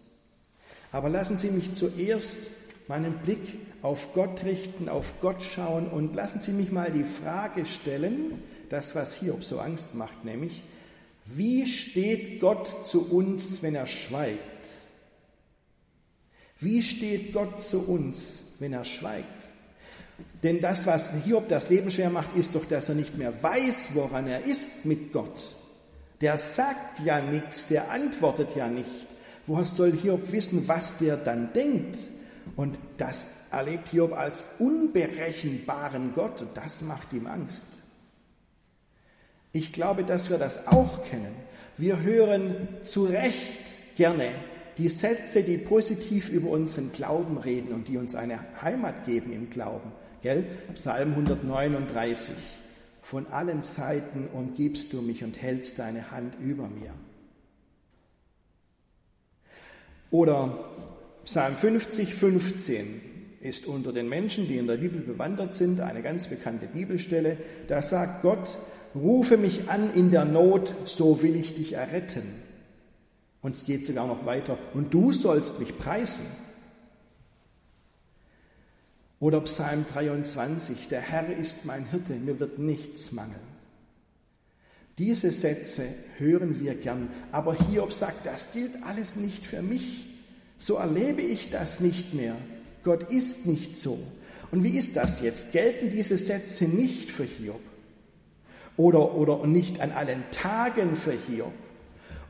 Aber 0.92 1.10
lassen 1.10 1.38
Sie 1.38 1.50
mich 1.50 1.74
zuerst 1.74 2.52
meinen 2.88 3.14
Blick 3.20 3.58
auf 3.82 4.14
Gott 4.14 4.44
richten, 4.44 4.88
auf 4.88 5.20
Gott 5.22 5.42
schauen 5.42 5.88
und 5.88 6.14
lassen 6.14 6.42
Sie 6.42 6.52
mich 6.52 6.72
mal 6.72 6.92
die 6.92 7.06
Frage 7.06 7.66
stellen, 7.66 8.44
das 8.70 8.94
was 8.94 9.16
Hiob 9.16 9.44
so 9.44 9.60
Angst 9.60 9.96
macht, 9.96 10.26
nämlich, 10.26 10.62
wie 11.26 11.66
steht 11.66 12.40
Gott 12.40 12.86
zu 12.86 13.10
uns, 13.12 13.64
wenn 13.64 13.74
er 13.74 13.88
schweigt? 13.88 14.51
Wie 16.62 16.84
steht 16.84 17.34
Gott 17.34 17.62
zu 17.62 17.80
uns, 17.88 18.54
wenn 18.60 18.72
er 18.72 18.86
schweigt? 18.86 19.26
Denn 20.44 20.62
das, 20.62 20.86
was 20.86 21.12
Hiob 21.26 21.50
das 21.50 21.70
Leben 21.70 21.90
schwer 21.90 22.12
macht, 22.12 22.36
ist 22.38 22.54
doch, 22.54 22.66
dass 22.66 22.88
er 22.88 22.96
nicht 22.96 23.18
mehr 23.18 23.42
weiß, 23.42 23.90
woran 23.96 24.28
er 24.28 24.46
ist 24.46 24.86
mit 24.86 25.12
Gott. 25.12 25.56
Der 26.22 26.38
sagt 26.38 27.00
ja 27.04 27.20
nichts, 27.20 27.68
der 27.68 27.90
antwortet 27.90 28.56
ja 28.56 28.68
nicht. 28.68 29.08
Woher 29.48 29.66
soll 29.66 29.92
Hiob 29.92 30.32
wissen, 30.32 30.68
was 30.68 31.00
der 31.00 31.18
dann 31.18 31.52
denkt? 31.54 31.98
Und 32.56 32.78
das 32.98 33.28
erlebt 33.50 33.90
Hiob 33.90 34.14
als 34.14 34.46
unberechenbaren 34.60 36.14
Gott 36.14 36.44
und 36.44 36.56
das 36.56 36.82
macht 36.82 37.12
ihm 37.12 37.26
Angst. 37.26 37.66
Ich 39.52 39.74
glaube, 39.74 40.04
dass 40.04 40.30
wir 40.30 40.38
das 40.38 40.68
auch 40.68 41.04
kennen. 41.06 41.36
Wir 41.78 42.02
hören 42.02 42.68
zu 42.84 43.06
Recht 43.06 43.96
gerne 43.96 44.32
die 44.82 44.90
Sätze, 44.90 45.44
die 45.44 45.58
positiv 45.58 46.30
über 46.30 46.50
unseren 46.50 46.92
Glauben 46.92 47.38
reden 47.38 47.72
und 47.72 47.88
die 47.88 47.98
uns 47.98 48.16
eine 48.16 48.40
Heimat 48.62 49.06
geben 49.06 49.32
im 49.32 49.50
Glauben. 49.52 49.92
Gell? 50.24 50.46
Psalm 50.74 51.12
139. 51.12 52.34
Von 53.04 53.28
allen 53.28 53.62
Seiten 53.62 54.28
umgibst 54.34 54.92
du 54.94 55.02
mich 55.02 55.24
und 55.24 55.40
hältst 55.40 55.78
deine 55.78 56.10
Hand 56.10 56.36
über 56.42 56.68
mir. 56.68 56.94
Oder 60.10 60.66
Psalm 61.26 61.58
50, 61.58 62.16
15 62.16 63.02
ist 63.40 63.68
unter 63.68 63.94
den 63.94 64.10
Menschen, 64.10 64.48
die 64.48 64.58
in 64.58 64.68
der 64.68 64.78
Bibel 64.78 65.02
bewandert 65.02 65.54
sind, 65.54 65.80
eine 65.80 66.02
ganz 66.02 66.28
bekannte 66.28 66.66
Bibelstelle. 66.66 67.38
Da 67.68 67.84
sagt 67.84 68.24
Gott, 68.24 68.58
rufe 68.96 69.38
mich 69.38 69.70
an 69.70 69.94
in 69.94 70.10
der 70.10 70.26
Not, 70.26 70.74
so 70.86 71.22
will 71.22 71.36
ich 71.36 71.54
dich 71.54 71.74
erretten. 71.74 72.41
Und 73.42 73.56
es 73.56 73.66
geht 73.66 73.86
sogar 73.86 74.08
noch 74.08 74.26
weiter. 74.26 74.58
Und 74.74 74.94
du 74.94 75.12
sollst 75.12 75.60
mich 75.60 75.78
preisen. 75.78 76.26
Oder 79.20 79.42
Psalm 79.42 79.86
23, 79.92 80.88
der 80.88 81.02
Herr 81.02 81.36
ist 81.36 81.66
mein 81.66 81.86
Hirte, 81.92 82.14
mir 82.14 82.40
wird 82.40 82.58
nichts 82.58 83.12
mangeln. 83.12 83.40
Diese 84.98 85.32
Sätze 85.32 85.84
hören 86.18 86.60
wir 86.60 86.76
gern, 86.76 87.10
aber 87.32 87.56
Hiob 87.56 87.94
sagt, 87.94 88.26
das 88.26 88.52
gilt 88.52 88.72
alles 88.84 89.16
nicht 89.16 89.46
für 89.46 89.62
mich. 89.62 90.10
So 90.58 90.76
erlebe 90.76 91.22
ich 91.22 91.50
das 91.50 91.80
nicht 91.80 92.14
mehr. 92.14 92.36
Gott 92.84 93.12
ist 93.12 93.46
nicht 93.46 93.78
so. 93.78 94.00
Und 94.52 94.64
wie 94.64 94.78
ist 94.78 94.96
das 94.96 95.22
jetzt? 95.22 95.52
Gelten 95.52 95.92
diese 95.92 96.18
Sätze 96.18 96.66
nicht 96.66 97.10
für 97.10 97.24
Hiob? 97.24 97.62
Oder, 98.76 99.14
oder 99.16 99.46
nicht 99.46 99.82
an 99.82 99.92
allen 99.92 100.24
Tagen 100.32 100.96
für 100.96 101.14
Hiob? 101.14 101.54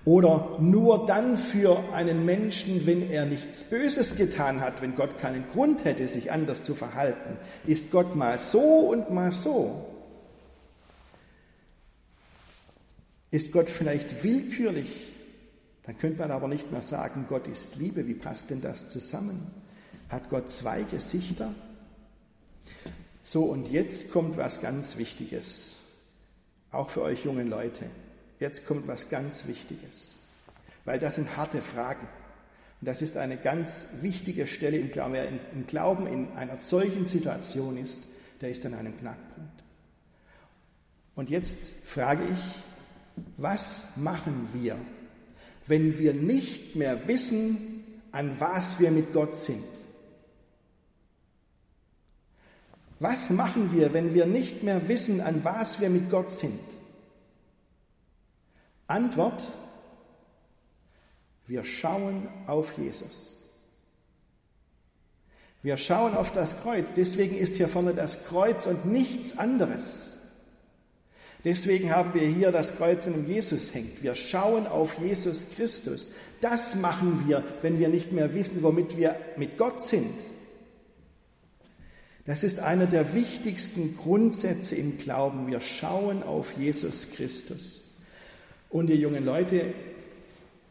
Oder 0.03 0.57
nur 0.59 1.05
dann 1.05 1.37
für 1.37 1.93
einen 1.93 2.25
Menschen, 2.25 2.87
wenn 2.87 3.11
er 3.11 3.25
nichts 3.25 3.63
Böses 3.65 4.15
getan 4.15 4.59
hat, 4.59 4.81
wenn 4.81 4.95
Gott 4.95 5.19
keinen 5.19 5.47
Grund 5.47 5.85
hätte, 5.85 6.07
sich 6.07 6.31
anders 6.31 6.63
zu 6.63 6.73
verhalten. 6.73 7.37
Ist 7.67 7.91
Gott 7.91 8.15
mal 8.15 8.39
so 8.39 8.59
und 8.61 9.11
mal 9.11 9.31
so. 9.31 9.87
Ist 13.29 13.51
Gott 13.51 13.69
vielleicht 13.69 14.23
willkürlich? 14.23 15.13
Dann 15.83 15.97
könnte 15.97 16.19
man 16.19 16.31
aber 16.31 16.47
nicht 16.47 16.71
mehr 16.71 16.81
sagen, 16.81 17.25
Gott 17.29 17.47
ist 17.47 17.75
Liebe. 17.75 18.07
Wie 18.07 18.15
passt 18.15 18.49
denn 18.49 18.61
das 18.61 18.89
zusammen? 18.89 19.51
Hat 20.09 20.29
Gott 20.29 20.49
zwei 20.49 20.81
Gesichter? 20.83 21.53
So, 23.23 23.43
und 23.43 23.69
jetzt 23.69 24.11
kommt 24.11 24.35
was 24.37 24.61
ganz 24.61 24.97
Wichtiges. 24.97 25.81
Auch 26.71 26.89
für 26.89 27.03
euch 27.03 27.23
jungen 27.23 27.49
Leute. 27.49 27.85
Jetzt 28.41 28.65
kommt 28.65 28.87
was 28.87 29.07
ganz 29.07 29.45
Wichtiges. 29.45 30.15
Weil 30.83 30.97
das 30.97 31.15
sind 31.15 31.37
harte 31.37 31.61
Fragen. 31.61 32.07
Und 32.81 32.87
das 32.87 33.03
ist 33.03 33.15
eine 33.15 33.37
ganz 33.37 33.85
wichtige 34.01 34.47
Stelle 34.47 34.79
im 34.79 34.89
Glauben. 34.89 35.13
Wer 35.13 35.27
im 35.27 35.67
Glauben 35.67 36.07
in 36.07 36.31
einer 36.31 36.57
solchen 36.57 37.05
Situation 37.05 37.77
ist, 37.77 37.99
der 38.41 38.49
ist 38.49 38.65
an 38.65 38.73
einem 38.73 38.97
Knackpunkt. 38.97 39.63
Und 41.13 41.29
jetzt 41.29 41.59
frage 41.85 42.23
ich, 42.23 43.23
was 43.37 43.95
machen 43.95 44.49
wir, 44.53 44.75
wenn 45.67 45.99
wir 45.99 46.15
nicht 46.15 46.75
mehr 46.75 47.07
wissen, 47.07 47.83
an 48.11 48.39
was 48.39 48.79
wir 48.79 48.89
mit 48.89 49.13
Gott 49.13 49.35
sind? 49.35 49.63
Was 52.97 53.29
machen 53.29 53.71
wir, 53.71 53.93
wenn 53.93 54.15
wir 54.15 54.25
nicht 54.25 54.63
mehr 54.63 54.87
wissen, 54.87 55.21
an 55.21 55.43
was 55.43 55.79
wir 55.79 55.91
mit 55.91 56.09
Gott 56.09 56.31
sind? 56.31 56.59
Antwort, 58.91 59.41
wir 61.47 61.63
schauen 61.63 62.27
auf 62.47 62.77
Jesus. 62.77 63.37
Wir 65.63 65.77
schauen 65.77 66.15
auf 66.15 66.31
das 66.31 66.59
Kreuz. 66.61 66.93
Deswegen 66.93 67.37
ist 67.37 67.55
hier 67.55 67.67
vorne 67.67 67.93
das 67.93 68.25
Kreuz 68.25 68.65
und 68.65 68.85
nichts 68.85 69.37
anderes. 69.37 70.17
Deswegen 71.43 71.93
haben 71.93 72.13
wir 72.13 72.27
hier 72.27 72.51
das 72.51 72.75
Kreuz, 72.77 73.07
in 73.07 73.13
dem 73.13 73.27
Jesus 73.27 73.73
hängt. 73.73 74.03
Wir 74.03 74.13
schauen 74.13 74.67
auf 74.67 74.99
Jesus 74.99 75.47
Christus. 75.55 76.11
Das 76.39 76.75
machen 76.75 77.25
wir, 77.27 77.43
wenn 77.61 77.79
wir 77.79 77.89
nicht 77.89 78.11
mehr 78.11 78.33
wissen, 78.33 78.61
womit 78.61 78.97
wir 78.97 79.15
mit 79.37 79.57
Gott 79.57 79.83
sind. 79.83 80.13
Das 82.25 82.43
ist 82.43 82.59
einer 82.59 82.85
der 82.85 83.15
wichtigsten 83.15 83.97
Grundsätze 83.97 84.75
im 84.75 84.99
Glauben. 84.99 85.47
Wir 85.47 85.61
schauen 85.61 86.21
auf 86.21 86.53
Jesus 86.57 87.09
Christus. 87.11 87.90
Und 88.71 88.89
ihr 88.89 88.95
jungen 88.95 89.25
Leute, 89.25 89.73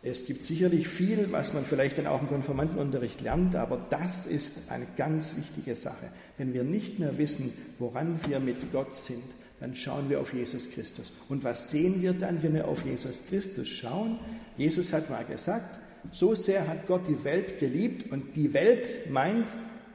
es 0.02 0.24
gibt 0.24 0.46
sicherlich 0.46 0.88
viel, 0.88 1.30
was 1.30 1.52
man 1.52 1.66
vielleicht 1.66 1.98
dann 1.98 2.06
auch 2.06 2.22
im 2.22 2.28
Konformantenunterricht 2.28 3.20
lernt, 3.20 3.54
aber 3.54 3.84
das 3.90 4.26
ist 4.26 4.70
eine 4.70 4.86
ganz 4.96 5.36
wichtige 5.36 5.76
Sache. 5.76 6.08
Wenn 6.38 6.54
wir 6.54 6.64
nicht 6.64 6.98
mehr 6.98 7.18
wissen, 7.18 7.52
woran 7.78 8.18
wir 8.26 8.40
mit 8.40 8.72
Gott 8.72 8.94
sind, 8.94 9.24
dann 9.60 9.76
schauen 9.76 10.08
wir 10.08 10.20
auf 10.20 10.32
Jesus 10.32 10.70
Christus. 10.70 11.12
Und 11.28 11.44
was 11.44 11.70
sehen 11.70 12.00
wir 12.00 12.14
dann, 12.14 12.42
wenn 12.42 12.54
wir 12.54 12.66
auf 12.66 12.82
Jesus 12.82 13.24
Christus 13.28 13.68
schauen? 13.68 14.18
Jesus 14.56 14.94
hat 14.94 15.10
mal 15.10 15.24
gesagt, 15.26 15.78
so 16.12 16.34
sehr 16.34 16.66
hat 16.66 16.86
Gott 16.86 17.06
die 17.06 17.22
Welt 17.24 17.58
geliebt 17.58 18.10
und 18.10 18.36
die 18.36 18.54
Welt 18.54 19.10
meint 19.10 19.52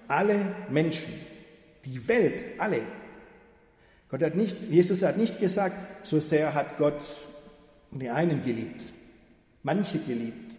alle 0.08 0.56
Menschen. 0.70 1.14
Die 1.86 2.08
Welt, 2.08 2.44
alle. 2.60 2.82
Gott 4.10 4.22
hat 4.22 4.36
nicht, 4.36 4.56
Jesus 4.70 5.02
hat 5.02 5.18
nicht 5.18 5.40
gesagt, 5.40 6.06
so 6.06 6.20
sehr 6.20 6.54
hat 6.54 6.78
Gott 6.78 7.02
die 8.00 8.10
einen 8.10 8.44
geliebt 8.44 8.84
manche 9.66 9.98
geliebt, 9.98 10.56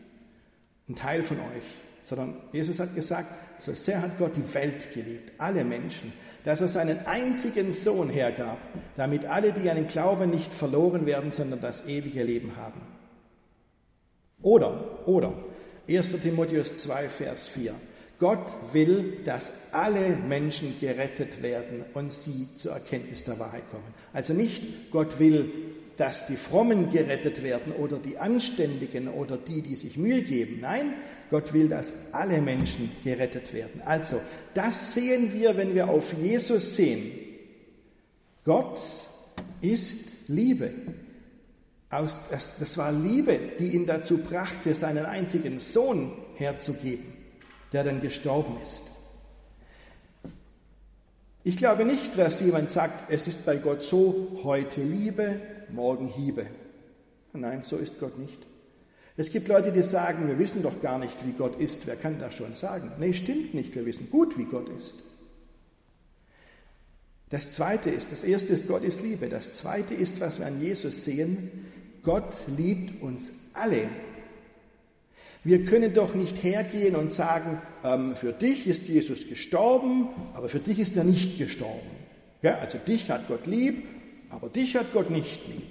ein 0.89 0.97
Teil 0.97 1.23
von 1.23 1.39
euch, 1.39 1.63
sondern 2.03 2.35
Jesus 2.53 2.81
hat 2.81 2.95
gesagt, 2.95 3.63
so 3.63 3.73
sehr 3.73 4.03
hat 4.03 4.19
Gott 4.19 4.37
die 4.37 4.55
Welt 4.55 4.93
geliebt, 4.93 5.33
alle 5.39 5.65
Menschen, 5.65 6.13
dass 6.45 6.61
er 6.61 6.69
seinen 6.69 7.07
einzigen 7.07 7.73
Sohn 7.73 8.11
hergab, 8.11 8.59
damit 8.97 9.25
alle, 9.25 9.53
die 9.53 9.63
den 9.63 9.87
Glauben 9.87 10.31
nicht 10.31 10.53
verloren 10.53 11.07
werden, 11.07 11.31
sondern 11.31 11.61
das 11.61 11.87
ewige 11.87 12.23
Leben 12.23 12.57
haben. 12.57 12.81
Oder, 14.43 15.07
oder, 15.09 15.33
1. 15.89 16.21
Timotheus 16.21 16.75
2, 16.77 17.09
Vers 17.09 17.49
4. 17.49 17.75
Gott 18.19 18.55
will, 18.73 19.19
dass 19.25 19.53
alle 19.73 20.17
Menschen 20.17 20.75
gerettet 20.81 21.43
werden 21.43 21.85
und 21.95 22.13
sie 22.13 22.49
zur 22.57 22.73
Erkenntnis 22.73 23.25
der 23.25 23.39
Wahrheit 23.39 23.71
kommen. 23.71 23.95
Also 24.13 24.33
nicht 24.33 24.91
Gott 24.91 25.19
will, 25.19 25.76
dass 25.97 26.27
die 26.27 26.37
Frommen 26.37 26.91
gerettet 26.91 27.43
werden 27.43 27.73
oder 27.73 27.99
die 27.99 28.19
Anständigen 28.19 29.09
oder 29.09 29.37
die, 29.37 29.63
die 29.63 29.75
sich 29.75 29.97
Mühe 29.97 30.23
geben. 30.23 30.59
Nein, 30.61 30.95
Gott 31.31 31.53
will, 31.53 31.69
dass 31.69 31.95
alle 32.13 32.41
Menschen 32.41 32.91
gerettet 33.03 33.55
werden. 33.55 33.81
Also, 33.85 34.21
das 34.55 34.95
sehen 34.95 35.33
wir, 35.33 35.57
wenn 35.57 35.75
wir 35.75 35.89
auf 35.89 36.13
Jesus 36.13 36.77
sehen. 36.77 37.13
Gott 38.45 38.79
ist 39.61 40.29
Liebe. 40.29 40.71
das 41.91 42.79
war 42.79 42.93
Liebe, 42.93 43.39
die 43.59 43.75
ihn 43.75 43.87
dazu 43.87 44.19
brachte, 44.19 44.75
seinen 44.75 45.07
einzigen 45.07 45.61
Sohn 45.61 46.13
herzugeben, 46.37 47.13
der 47.73 47.85
dann 47.85 48.01
gestorben 48.01 48.59
ist. 48.63 48.83
Ich 51.43 51.57
glaube 51.57 51.85
nicht, 51.85 52.19
dass 52.19 52.41
jemand 52.41 52.73
sagt, 52.73 53.11
es 53.11 53.29
ist 53.29 53.47
bei 53.47 53.57
Gott 53.57 53.83
so, 53.83 54.41
heute 54.43 54.83
Liebe, 54.83 55.41
morgen 55.71 56.09
Hiebe. 56.09 56.47
Nein, 57.33 57.63
so 57.63 57.77
ist 57.77 58.01
Gott 58.01 58.19
nicht. 58.19 58.47
Es 59.17 59.31
gibt 59.31 59.49
Leute, 59.49 59.73
die 59.73 59.83
sagen, 59.83 60.29
wir 60.29 60.39
wissen 60.39 60.63
doch 60.63 60.83
gar 60.83 60.99
nicht, 60.99 61.27
wie 61.27 61.33
Gott 61.33 61.59
ist. 61.59 61.87
Wer 61.87 61.97
kann 61.97 62.19
das 62.19 62.35
schon 62.35 62.55
sagen? 62.55 62.93
Nee, 62.99 63.15
stimmt 63.15 63.55
nicht. 63.55 63.75
Wir 63.75 63.87
wissen 63.87 64.11
gut, 64.11 64.37
wie 64.37 64.45
Gott 64.45 64.69
ist. 64.69 64.97
Das 67.31 67.51
zweite 67.51 67.91
ist, 67.91 68.13
das 68.13 68.25
erste 68.25 68.53
ist, 68.53 68.69
Gott 68.69 68.85
ist 68.85 69.03
Liebe. 69.03 69.29
Das 69.29 69.53
zweite 69.53 69.95
ist, 69.95 70.21
was 70.21 70.39
wir 70.39 70.47
an 70.47 70.61
Jesus 70.61 71.05
sehen, 71.05 71.51
Gott 72.03 72.43
liebt 72.57 73.03
uns 73.03 73.33
alle. 73.53 73.89
Wir 75.43 75.65
können 75.65 75.95
doch 75.95 76.15
nicht 76.15 76.43
hergehen 76.43 76.95
und 76.95 77.13
sagen, 77.13 77.61
ähm, 77.85 78.17
für 78.17 78.33
dich 78.33 78.67
ist 78.67 78.87
Jesus 78.89 79.29
gestorben, 79.29 80.09
aber 80.35 80.49
für 80.49 80.59
dich 80.59 80.79
ist 80.79 80.97
er 80.97 81.05
nicht 81.05 81.39
gestorben. 81.39 81.89
Ja, 82.43 82.59
also 82.59 82.79
dich 82.79 83.11
hat 83.11 83.29
Gott 83.29 83.47
lieb, 83.47 83.85
aber 84.31 84.49
dich 84.49 84.77
hat 84.77 84.93
Gott 84.93 85.11
nicht 85.11 85.47
lieb. 85.49 85.67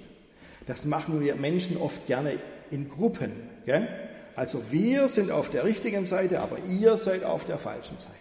Das 0.66 0.86
machen 0.86 1.22
wir 1.22 1.36
Menschen 1.36 1.78
oft 1.78 2.08
gerne 2.08 2.40
in 2.72 2.90
Gruppen. 2.90 3.32
Gell? 3.66 3.88
Also 4.36 4.62
wir 4.72 5.08
sind 5.08 5.32
auf 5.32 5.50
der 5.50 5.64
richtigen 5.64 6.06
Seite, 6.06 6.42
aber 6.42 6.60
ihr 6.66 6.98
seid 6.98 7.24
auf 7.24 7.46
der 7.46 7.58
falschen 7.58 7.98
Seite. 7.98 8.14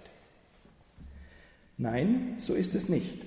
Nein, 1.76 2.36
so 2.38 2.54
ist 2.54 2.74
es 2.74 2.88
nicht, 2.88 3.24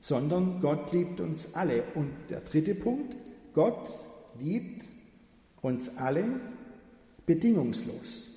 sondern 0.00 0.60
Gott 0.60 0.92
liebt 0.92 1.20
uns 1.20 1.54
alle. 1.54 1.82
Und 1.94 2.10
der 2.30 2.40
dritte 2.40 2.74
Punkt, 2.74 3.16
Gott 3.52 3.90
liebt 4.40 4.84
uns 5.60 5.98
alle 5.98 6.24
bedingungslos. 7.26 8.28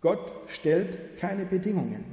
Gott 0.00 0.32
stellt 0.48 1.18
keine 1.18 1.44
Bedingungen. 1.44 2.04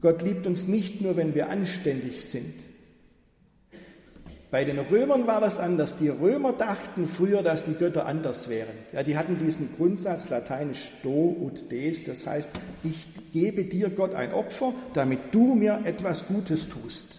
Gott 0.00 0.22
liebt 0.22 0.46
uns 0.46 0.66
nicht 0.66 1.00
nur, 1.00 1.16
wenn 1.16 1.34
wir 1.34 1.48
anständig 1.48 2.24
sind, 2.24 2.54
bei 4.50 4.64
den 4.64 4.78
Römern 4.78 5.26
war 5.26 5.42
das 5.42 5.58
anders. 5.58 5.98
Die 5.98 6.08
Römer 6.08 6.54
dachten 6.54 7.06
früher, 7.06 7.42
dass 7.42 7.64
die 7.64 7.74
Götter 7.74 8.06
anders 8.06 8.48
wären. 8.48 8.72
Ja, 8.92 9.02
die 9.02 9.18
hatten 9.18 9.38
diesen 9.38 9.76
Grundsatz 9.76 10.30
lateinisch 10.30 10.90
do 11.02 11.36
ut 11.38 11.70
des, 11.70 12.04
das 12.04 12.26
heißt, 12.26 12.48
ich 12.82 13.06
gebe 13.32 13.64
dir 13.64 13.90
Gott 13.90 14.14
ein 14.14 14.32
Opfer, 14.32 14.72
damit 14.94 15.20
du 15.32 15.54
mir 15.54 15.82
etwas 15.84 16.26
Gutes 16.26 16.68
tust. 16.68 17.18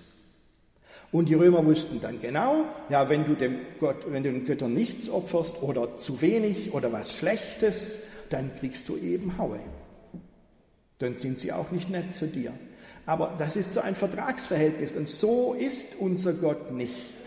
Und 1.11 1.29
die 1.29 1.35
Römer 1.35 1.65
wussten 1.65 2.01
dann 2.01 2.19
genau, 2.19 2.65
ja, 2.89 3.09
wenn 3.09 3.25
du 3.25 3.35
dem 3.35 3.59
Gott, 3.79 4.11
wenn 4.11 4.23
du 4.23 4.31
den 4.31 4.45
Göttern 4.45 4.73
nichts 4.73 5.09
opferst 5.09 5.61
oder 5.61 5.97
zu 5.97 6.21
wenig 6.21 6.73
oder 6.73 6.91
was 6.91 7.13
Schlechtes, 7.13 7.99
dann 8.29 8.55
kriegst 8.55 8.89
du 8.89 8.97
eben 8.97 9.37
Haue. 9.37 9.59
Dann 10.97 11.17
sind 11.17 11.39
sie 11.39 11.51
auch 11.51 11.71
nicht 11.71 11.89
nett 11.89 12.13
zu 12.13 12.27
dir. 12.27 12.53
Aber 13.05 13.35
das 13.39 13.55
ist 13.55 13.73
so 13.73 13.81
ein 13.81 13.95
Vertragsverhältnis 13.95 14.95
und 14.95 15.09
so 15.09 15.53
ist 15.53 15.95
unser 15.99 16.33
Gott 16.33 16.71
nicht. 16.71 17.18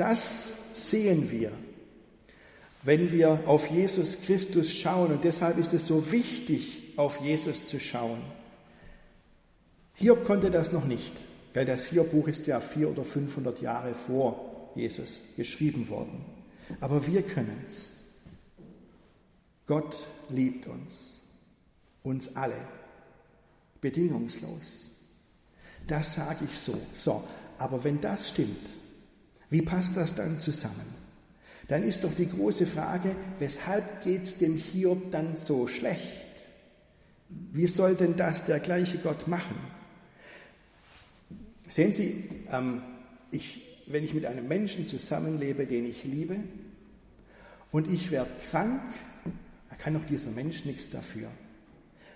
Das 0.00 0.54
sehen 0.72 1.30
wir, 1.30 1.52
wenn 2.84 3.12
wir 3.12 3.46
auf 3.46 3.66
Jesus 3.66 4.22
Christus 4.22 4.72
schauen. 4.72 5.12
Und 5.12 5.24
deshalb 5.24 5.58
ist 5.58 5.74
es 5.74 5.86
so 5.86 6.10
wichtig, 6.10 6.94
auf 6.96 7.20
Jesus 7.20 7.66
zu 7.66 7.78
schauen. 7.78 8.22
Hiob 9.96 10.24
konnte 10.24 10.50
das 10.50 10.72
noch 10.72 10.86
nicht, 10.86 11.12
weil 11.52 11.66
das 11.66 11.84
Hiob-Buch 11.84 12.28
ist 12.28 12.46
ja 12.46 12.62
vier 12.62 12.90
oder 12.90 13.04
500 13.04 13.60
Jahre 13.60 13.94
vor 13.94 14.72
Jesus 14.74 15.20
geschrieben 15.36 15.90
worden. 15.90 16.24
Aber 16.80 17.06
wir 17.06 17.20
können 17.20 17.62
es. 17.68 17.92
Gott 19.66 19.98
liebt 20.30 20.66
uns, 20.66 21.20
uns 22.02 22.36
alle, 22.36 22.56
bedingungslos. 23.82 24.88
Das 25.86 26.14
sage 26.14 26.46
ich 26.50 26.58
so. 26.58 26.80
So, 26.94 27.22
aber 27.58 27.84
wenn 27.84 28.00
das 28.00 28.30
stimmt, 28.30 28.79
wie 29.50 29.62
passt 29.62 29.96
das 29.96 30.14
dann 30.14 30.38
zusammen? 30.38 30.94
Dann 31.68 31.82
ist 31.82 32.04
doch 32.04 32.14
die 32.14 32.28
große 32.28 32.66
Frage, 32.66 33.14
weshalb 33.38 34.02
geht 34.02 34.22
es 34.22 34.38
dem 34.38 34.56
Hiob 34.56 35.10
dann 35.10 35.36
so 35.36 35.66
schlecht? 35.66 36.46
Wie 37.28 37.66
soll 37.66 37.94
denn 37.94 38.16
das 38.16 38.44
der 38.44 38.58
gleiche 38.58 38.98
Gott 38.98 39.28
machen? 39.28 39.56
Sehen 41.68 41.92
Sie, 41.92 42.24
ähm, 42.50 42.82
ich 43.30 43.70
wenn 43.92 44.04
ich 44.04 44.14
mit 44.14 44.26
einem 44.26 44.46
Menschen 44.46 44.86
zusammenlebe, 44.86 45.66
den 45.66 45.84
ich 45.84 46.04
liebe, 46.04 46.36
und 47.72 47.90
ich 47.90 48.10
werde 48.10 48.30
krank, 48.50 48.82
da 49.68 49.76
kann 49.76 49.94
doch 49.94 50.04
dieser 50.06 50.30
Mensch 50.30 50.64
nichts 50.64 50.90
dafür. 50.90 51.28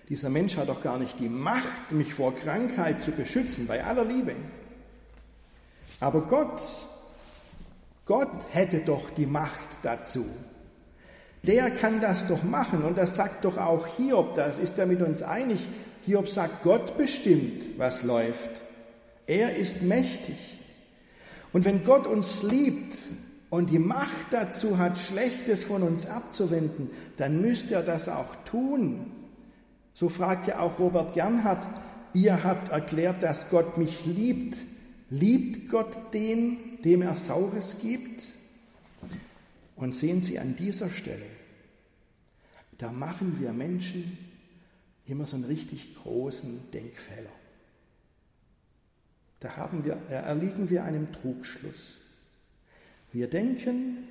Dieser 0.09 0.29
Mensch 0.29 0.57
hat 0.57 0.69
doch 0.69 0.83
gar 0.83 0.99
nicht 0.99 1.19
die 1.19 1.29
Macht, 1.29 1.91
mich 1.91 2.13
vor 2.13 2.35
Krankheit 2.35 3.03
zu 3.03 3.11
beschützen, 3.11 3.65
bei 3.67 3.83
aller 3.83 4.05
Liebe. 4.05 4.35
Aber 5.99 6.21
Gott, 6.27 6.61
Gott 8.05 8.47
hätte 8.51 8.79
doch 8.79 9.09
die 9.09 9.25
Macht 9.25 9.79
dazu. 9.81 10.25
Der 11.43 11.71
kann 11.71 12.01
das 12.01 12.27
doch 12.27 12.43
machen 12.43 12.83
und 12.83 12.97
das 12.97 13.15
sagt 13.15 13.45
doch 13.45 13.57
auch 13.57 13.87
Hiob, 13.97 14.35
das 14.35 14.57
ist 14.57 14.79
er 14.79 14.85
mit 14.85 15.01
uns 15.01 15.21
einig. 15.21 15.67
Hiob 16.03 16.27
sagt, 16.27 16.63
Gott 16.63 16.97
bestimmt, 16.97 17.77
was 17.77 18.03
läuft. 18.03 18.61
Er 19.27 19.55
ist 19.55 19.81
mächtig. 19.81 20.59
Und 21.51 21.65
wenn 21.65 21.83
Gott 21.83 22.05
uns 22.05 22.43
liebt 22.43 22.97
und 23.49 23.69
die 23.69 23.79
Macht 23.79 24.27
dazu 24.31 24.77
hat, 24.77 24.97
Schlechtes 24.97 25.63
von 25.63 25.83
uns 25.83 26.05
abzuwenden, 26.07 26.89
dann 27.17 27.41
müsste 27.41 27.75
er 27.75 27.83
das 27.83 28.09
auch 28.09 28.35
tun. 28.45 29.11
So 29.93 30.09
fragt 30.09 30.47
ja 30.47 30.59
auch 30.59 30.79
Robert 30.79 31.13
Gernhardt, 31.13 31.67
ihr 32.13 32.43
habt 32.43 32.69
erklärt, 32.69 33.23
dass 33.23 33.49
Gott 33.49 33.77
mich 33.77 34.05
liebt. 34.05 34.57
Liebt 35.09 35.69
Gott 35.69 36.13
den, 36.13 36.74
dem 36.85 37.01
er 37.01 37.15
Saures 37.15 37.77
gibt? 37.81 38.23
Und 39.75 39.93
sehen 39.93 40.21
Sie 40.21 40.39
an 40.39 40.55
dieser 40.55 40.89
Stelle, 40.89 41.25
da 42.77 42.91
machen 42.91 43.39
wir 43.41 43.51
Menschen 43.51 44.17
immer 45.05 45.27
so 45.27 45.35
einen 45.35 45.45
richtig 45.45 45.95
großen 45.95 46.71
Denkfehler. 46.71 47.31
Da 49.39 49.57
haben 49.57 49.83
wir, 49.83 49.93
erliegen 50.09 50.69
wir 50.69 50.83
einem 50.83 51.11
Trugschluss. 51.11 51.97
Wir 53.11 53.29
denken, 53.29 54.07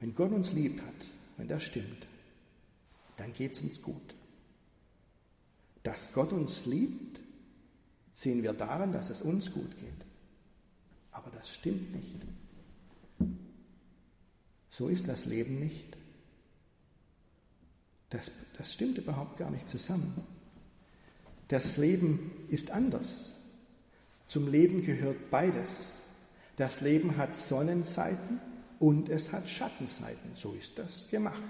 wenn 0.00 0.14
Gott 0.14 0.32
uns 0.32 0.52
lieb 0.52 0.80
hat, 0.80 1.06
wenn 1.36 1.48
das 1.48 1.62
stimmt, 1.62 2.06
dann 3.16 3.32
geht 3.32 3.52
es 3.52 3.60
uns 3.60 3.80
gut. 3.80 4.14
Dass 5.82 6.12
Gott 6.12 6.32
uns 6.32 6.66
liebt, 6.66 7.20
sehen 8.12 8.42
wir 8.42 8.54
daran, 8.54 8.92
dass 8.92 9.10
es 9.10 9.22
uns 9.22 9.52
gut 9.52 9.76
geht. 9.76 10.13
Aber 11.14 11.30
das 11.30 11.48
stimmt 11.48 11.94
nicht. 11.94 12.20
So 14.68 14.88
ist 14.88 15.06
das 15.06 15.26
Leben 15.26 15.60
nicht. 15.60 15.96
Das, 18.10 18.32
das 18.58 18.74
stimmt 18.74 18.98
überhaupt 18.98 19.38
gar 19.38 19.50
nicht 19.50 19.68
zusammen. 19.68 20.26
Das 21.48 21.76
Leben 21.76 22.32
ist 22.48 22.72
anders. 22.72 23.40
Zum 24.26 24.50
Leben 24.50 24.84
gehört 24.84 25.30
beides. 25.30 25.98
Das 26.56 26.80
Leben 26.80 27.16
hat 27.16 27.36
Sonnenseiten 27.36 28.40
und 28.80 29.08
es 29.08 29.32
hat 29.32 29.48
Schattenseiten. 29.48 30.32
So 30.34 30.52
ist 30.54 30.78
das 30.78 31.08
gemacht. 31.08 31.40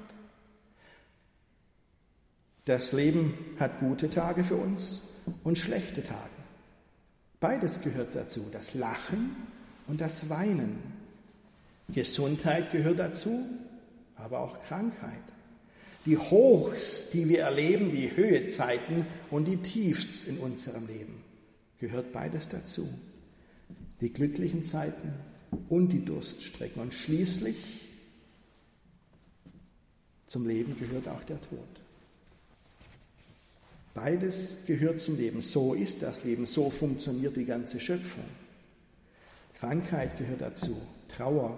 Das 2.67 2.93
Leben 2.93 3.57
hat 3.59 3.81
gute 3.81 4.11
Tage 4.11 4.45
für 4.45 4.57
uns 4.57 5.03
und 5.43 5.57
schlechte 5.57 6.03
Tage. 6.03 6.31
Beides 7.41 7.81
gehört 7.81 8.15
dazu, 8.15 8.47
das 8.53 8.75
Lachen 8.75 9.54
und 9.87 10.01
das 10.01 10.29
Weinen. 10.29 10.79
Gesundheit 11.93 12.73
gehört 12.73 12.99
dazu, 12.99 13.45
aber 14.17 14.41
auch 14.41 14.63
Krankheit. 14.63 15.23
Die 16.07 16.19
Hochs, 16.19 17.11
die 17.13 17.29
wir 17.29 17.41
erleben, 17.41 17.91
die 17.91 18.15
Höhezeiten 18.15 19.07
und 19.31 19.47
die 19.47 19.59
Tiefs 19.59 20.25
in 20.25 20.39
unserem 20.39 20.87
Leben, 20.87 21.23
gehört 21.79 22.13
beides 22.13 22.49
dazu. 22.49 22.89
Die 24.01 24.13
glücklichen 24.13 24.65
Zeiten 24.65 25.15
und 25.69 25.89
die 25.89 26.05
Durststrecken. 26.05 26.83
Und 26.83 26.93
schließlich 26.93 27.57
zum 30.27 30.47
Leben 30.47 30.79
gehört 30.79 31.09
auch 31.09 31.25
der 31.25 31.41
Tod. 31.41 31.61
Beides 33.95 34.59
gehört 34.67 35.01
zum 35.01 35.17
Leben. 35.17 35.41
So 35.41 35.73
ist 35.73 36.03
das 36.03 36.25
Leben. 36.25 36.45
So 36.45 36.71
funktioniert 36.71 37.37
die 37.37 37.45
ganze 37.45 37.79
Schöpfung. 37.81 38.25
Krankheit 39.59 40.19
gehört 40.19 40.41
dazu. 40.41 40.81
Trauer 41.09 41.57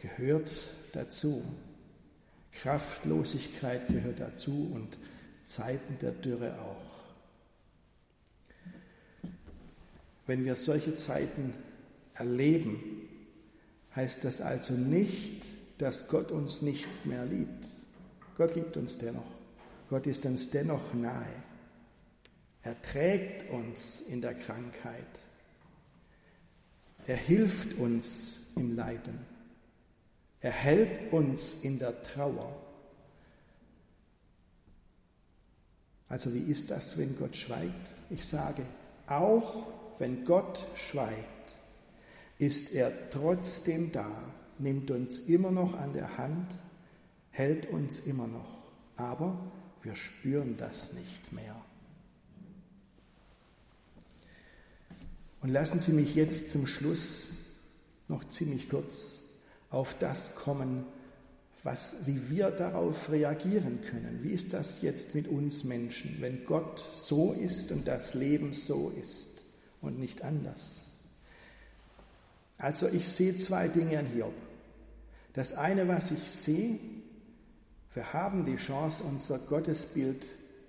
gehört 0.00 0.50
dazu. 0.92 1.42
Kraftlosigkeit 2.52 3.88
gehört 3.88 4.20
dazu 4.20 4.70
und 4.72 4.96
Zeiten 5.44 5.98
der 6.00 6.12
Dürre 6.12 6.58
auch. 6.60 6.94
Wenn 10.26 10.44
wir 10.44 10.56
solche 10.56 10.94
Zeiten 10.94 11.52
erleben, 12.14 12.78
heißt 13.94 14.24
das 14.24 14.40
also 14.40 14.74
nicht, 14.74 15.44
dass 15.78 16.08
Gott 16.08 16.30
uns 16.30 16.62
nicht 16.62 16.86
mehr 17.04 17.26
liebt. 17.26 17.66
Gott 18.36 18.54
liebt 18.54 18.76
uns 18.76 18.98
dennoch. 18.98 19.22
Gott 19.90 20.06
ist 20.06 20.24
uns 20.24 20.50
dennoch 20.50 20.94
nahe. 20.94 21.26
Er 22.62 22.80
trägt 22.80 23.50
uns 23.50 24.00
in 24.00 24.22
der 24.22 24.34
Krankheit. 24.34 25.22
Er 27.06 27.16
hilft 27.16 27.74
uns 27.78 28.40
im 28.56 28.74
Leiden. 28.76 29.18
Er 30.40 30.52
hält 30.52 31.12
uns 31.12 31.62
in 31.62 31.78
der 31.78 32.02
Trauer. 32.02 32.54
Also 36.08 36.32
wie 36.34 36.50
ist 36.50 36.70
das, 36.70 36.96
wenn 36.96 37.16
Gott 37.16 37.34
schweigt? 37.34 37.92
Ich 38.10 38.26
sage, 38.26 38.64
auch 39.06 39.66
wenn 39.98 40.24
Gott 40.24 40.66
schweigt, 40.74 41.56
ist 42.38 42.72
er 42.72 43.10
trotzdem 43.10 43.92
da, 43.92 44.10
nimmt 44.58 44.90
uns 44.90 45.20
immer 45.20 45.50
noch 45.50 45.78
an 45.78 45.92
der 45.92 46.16
Hand, 46.18 46.50
hält 47.30 47.66
uns 47.70 48.00
immer 48.00 48.26
noch. 48.26 48.64
Aber 48.96 49.50
wir 49.82 49.94
spüren 49.94 50.56
das 50.56 50.92
nicht 50.92 51.32
mehr. 51.32 51.56
Und 55.44 55.50
lassen 55.50 55.78
Sie 55.78 55.92
mich 55.92 56.14
jetzt 56.14 56.50
zum 56.50 56.66
Schluss 56.66 57.26
noch 58.08 58.26
ziemlich 58.30 58.70
kurz 58.70 59.18
auf 59.68 59.94
das 59.98 60.34
kommen, 60.36 60.86
was, 61.62 61.96
wie 62.06 62.30
wir 62.30 62.50
darauf 62.50 63.10
reagieren 63.10 63.82
können. 63.82 64.20
Wie 64.22 64.30
ist 64.30 64.54
das 64.54 64.80
jetzt 64.80 65.14
mit 65.14 65.28
uns 65.28 65.62
Menschen, 65.62 66.16
wenn 66.20 66.46
Gott 66.46 66.82
so 66.94 67.34
ist 67.34 67.72
und 67.72 67.86
das 67.86 68.14
Leben 68.14 68.54
so 68.54 68.90
ist 68.98 69.42
und 69.82 69.98
nicht 69.98 70.22
anders? 70.22 70.86
Also 72.56 72.88
ich 72.88 73.06
sehe 73.06 73.36
zwei 73.36 73.68
Dinge 73.68 73.98
an 73.98 74.06
Hiob. 74.06 74.32
Das 75.34 75.52
eine, 75.52 75.86
was 75.88 76.10
ich 76.10 76.30
sehe, 76.30 76.78
wir 77.92 78.14
haben 78.14 78.46
die 78.46 78.56
Chance, 78.56 79.04
unser 79.04 79.38
Gottesbild, 79.40 80.26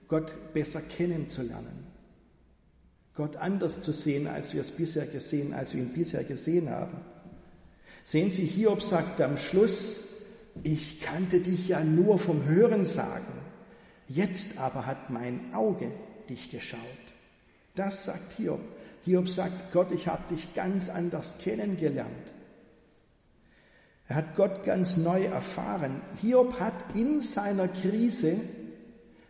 Gott 0.10 0.36
besser 0.54 0.82
kennenzulernen. 0.82 1.85
Gott 3.16 3.38
anders 3.38 3.82
zu 3.82 3.94
sehen, 3.94 4.28
als 4.28 4.54
wir 4.54 4.62
es 4.62 4.72
bisher 4.72 5.06
gesehen, 5.06 5.54
als 5.54 5.74
wir 5.74 5.82
ihn 5.82 5.94
bisher 5.94 6.24
gesehen 6.24 6.70
haben. 6.70 6.98
Sehen 8.04 8.30
Sie, 8.30 8.46
Hiob 8.46 8.82
sagt 8.82 9.22
am 9.22 9.38
Schluss, 9.38 9.98
ich 10.64 11.02
kannte 11.02 11.40
dich 11.40 11.68
ja 11.68 11.84
nur 11.84 12.20
vom 12.20 12.46
Hören 12.46 12.86
sagen, 12.86 13.34
jetzt 14.08 14.60
aber 14.60 14.86
hat 14.86 15.10
mein 15.10 15.54
Auge 15.54 15.92
dich 16.30 16.52
geschaut. 16.52 16.80
Das 17.76 18.06
sagt 18.06 18.34
Hiob. 18.34 18.62
Hiob 19.04 19.30
sagt, 19.30 19.72
Gott, 19.72 19.92
ich 19.92 20.08
habe 20.08 20.34
dich 20.34 20.54
ganz 20.54 20.90
anders 20.90 21.38
kennengelernt. 21.38 22.12
Er 24.08 24.18
hat 24.18 24.36
Gott 24.36 24.64
ganz 24.64 24.98
neu 24.98 25.24
erfahren. 25.24 26.02
Hiob 26.22 26.60
hat 26.60 26.96
in 26.96 27.22
seiner 27.22 27.68
Krise 27.68 28.38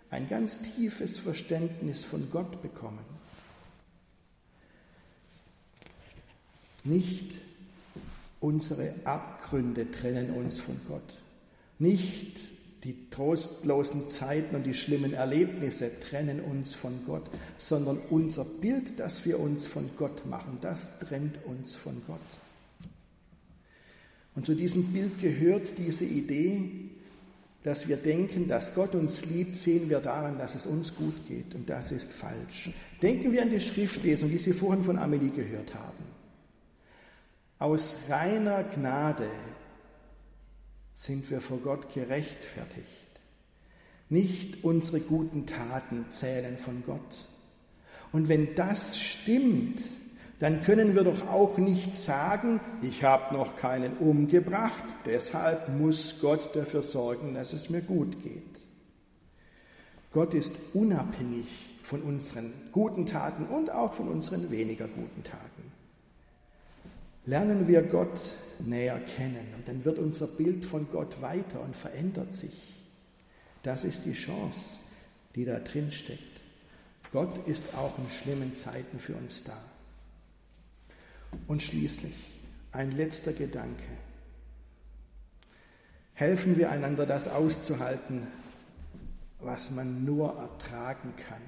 ein 0.09 0.27
ganz 0.29 0.59
tiefes 0.61 1.19
Verständnis 1.19 2.03
von 2.03 2.29
Gott 2.29 2.61
bekommen. 2.61 3.14
Nicht 6.85 7.37
unsere 8.39 8.93
Abgründe 9.03 9.91
trennen 9.91 10.29
uns 10.29 10.59
von 10.59 10.79
Gott. 10.87 11.17
Nicht 11.79 12.39
die 12.83 13.09
trostlosen 13.09 14.09
Zeiten 14.09 14.55
und 14.55 14.63
die 14.63 14.75
schlimmen 14.75 15.13
Erlebnisse 15.13 15.99
trennen 15.99 16.39
uns 16.39 16.75
von 16.75 16.99
Gott, 17.07 17.27
sondern 17.57 17.97
unser 18.11 18.45
Bild, 18.45 18.99
das 18.99 19.25
wir 19.25 19.39
uns 19.39 19.65
von 19.65 19.89
Gott 19.97 20.27
machen, 20.27 20.59
das 20.61 20.99
trennt 20.99 21.43
uns 21.45 21.75
von 21.75 21.99
Gott. 22.05 22.19
Und 24.35 24.45
zu 24.45 24.53
diesem 24.53 24.93
Bild 24.93 25.19
gehört 25.19 25.79
diese 25.79 26.05
Idee, 26.05 26.69
dass 27.63 27.87
wir 27.87 27.97
denken, 27.97 28.47
dass 28.47 28.75
Gott 28.75 28.93
uns 28.93 29.25
liebt, 29.25 29.57
sehen 29.57 29.89
wir 29.89 29.99
daran, 29.99 30.37
dass 30.37 30.53
es 30.53 30.67
uns 30.67 30.95
gut 30.95 31.27
geht. 31.27 31.55
Und 31.55 31.67
das 31.67 31.91
ist 31.91 32.11
falsch. 32.11 32.69
Denken 33.01 33.31
wir 33.31 33.41
an 33.41 33.49
die 33.49 33.59
Schriftlesung, 33.59 34.29
die 34.29 34.37
Sie 34.37 34.53
vorhin 34.53 34.83
von 34.83 34.99
Amelie 34.99 35.31
gehört 35.31 35.73
haben. 35.73 36.04
Aus 37.65 38.01
reiner 38.09 38.63
Gnade 38.63 39.27
sind 40.93 41.31
wir 41.31 41.41
vor 41.41 41.57
Gott 41.57 41.91
gerechtfertigt. 41.91 42.85
Nicht 44.07 44.63
unsere 44.63 44.99
guten 44.99 45.47
Taten 45.47 46.05
zählen 46.11 46.59
von 46.59 46.83
Gott. 46.85 46.99
Und 48.11 48.29
wenn 48.29 48.53
das 48.53 48.99
stimmt, 48.99 49.81
dann 50.37 50.61
können 50.61 50.93
wir 50.93 51.03
doch 51.03 51.27
auch 51.27 51.57
nicht 51.57 51.95
sagen, 51.95 52.59
ich 52.83 53.03
habe 53.03 53.33
noch 53.33 53.55
keinen 53.55 53.97
umgebracht, 53.97 54.85
deshalb 55.07 55.69
muss 55.69 56.19
Gott 56.21 56.55
dafür 56.55 56.83
sorgen, 56.83 57.33
dass 57.33 57.51
es 57.51 57.71
mir 57.71 57.81
gut 57.81 58.21
geht. 58.21 58.61
Gott 60.13 60.35
ist 60.35 60.53
unabhängig 60.75 61.47
von 61.81 62.03
unseren 62.03 62.53
guten 62.71 63.07
Taten 63.07 63.47
und 63.47 63.71
auch 63.71 63.95
von 63.95 64.07
unseren 64.07 64.51
weniger 64.51 64.87
guten 64.87 65.23
Taten. 65.23 65.54
Lernen 67.25 67.67
wir 67.67 67.81
Gott 67.81 68.33
näher 68.59 68.99
kennen 68.99 69.47
und 69.55 69.67
dann 69.67 69.83
wird 69.83 69.97
unser 69.97 70.27
Bild 70.27 70.65
von 70.65 70.87
Gott 70.91 71.21
weiter 71.21 71.61
und 71.61 71.75
verändert 71.75 72.33
sich. 72.33 72.53
Das 73.63 73.83
ist 73.83 74.05
die 74.05 74.13
Chance, 74.13 74.75
die 75.33 75.45
da 75.45 75.59
drin 75.59 75.91
steckt. 75.91 76.21
Gott 77.11 77.47
ist 77.47 77.75
auch 77.75 77.97
in 77.97 78.09
schlimmen 78.09 78.55
Zeiten 78.55 78.99
für 78.99 79.15
uns 79.15 79.43
da. 79.43 79.57
Und 81.47 81.63
schließlich 81.63 82.13
ein 82.71 82.91
letzter 82.91 83.33
Gedanke. 83.33 83.83
Helfen 86.13 86.57
wir 86.57 86.69
einander, 86.71 87.05
das 87.05 87.27
auszuhalten, 87.27 88.27
was 89.39 89.71
man 89.71 90.05
nur 90.05 90.37
ertragen 90.37 91.13
kann. 91.27 91.41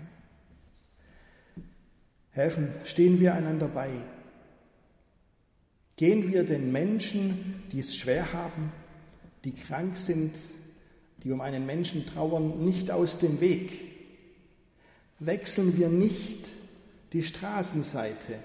Helfen, 2.32 2.70
stehen 2.84 3.20
wir 3.20 3.34
einander 3.34 3.68
bei. 3.68 3.90
Gehen 5.98 6.32
wir 6.32 6.44
den 6.44 6.72
Menschen, 6.72 7.64
die 7.72 7.80
es 7.80 7.96
schwer 7.96 8.32
haben, 8.32 8.72
die 9.44 9.52
krank 9.52 9.98
sind, 9.98 10.36
die 11.24 11.32
um 11.32 11.42
einen 11.42 11.66
Menschen 11.66 12.06
trauern, 12.06 12.64
nicht 12.64 12.92
aus 12.92 13.18
dem 13.18 13.42
Weg. 13.42 13.72
Wechseln 15.20 15.76
wir 15.76 15.90
nicht 15.90 16.52
die 17.14 17.24
Straßenseite, 17.24 18.36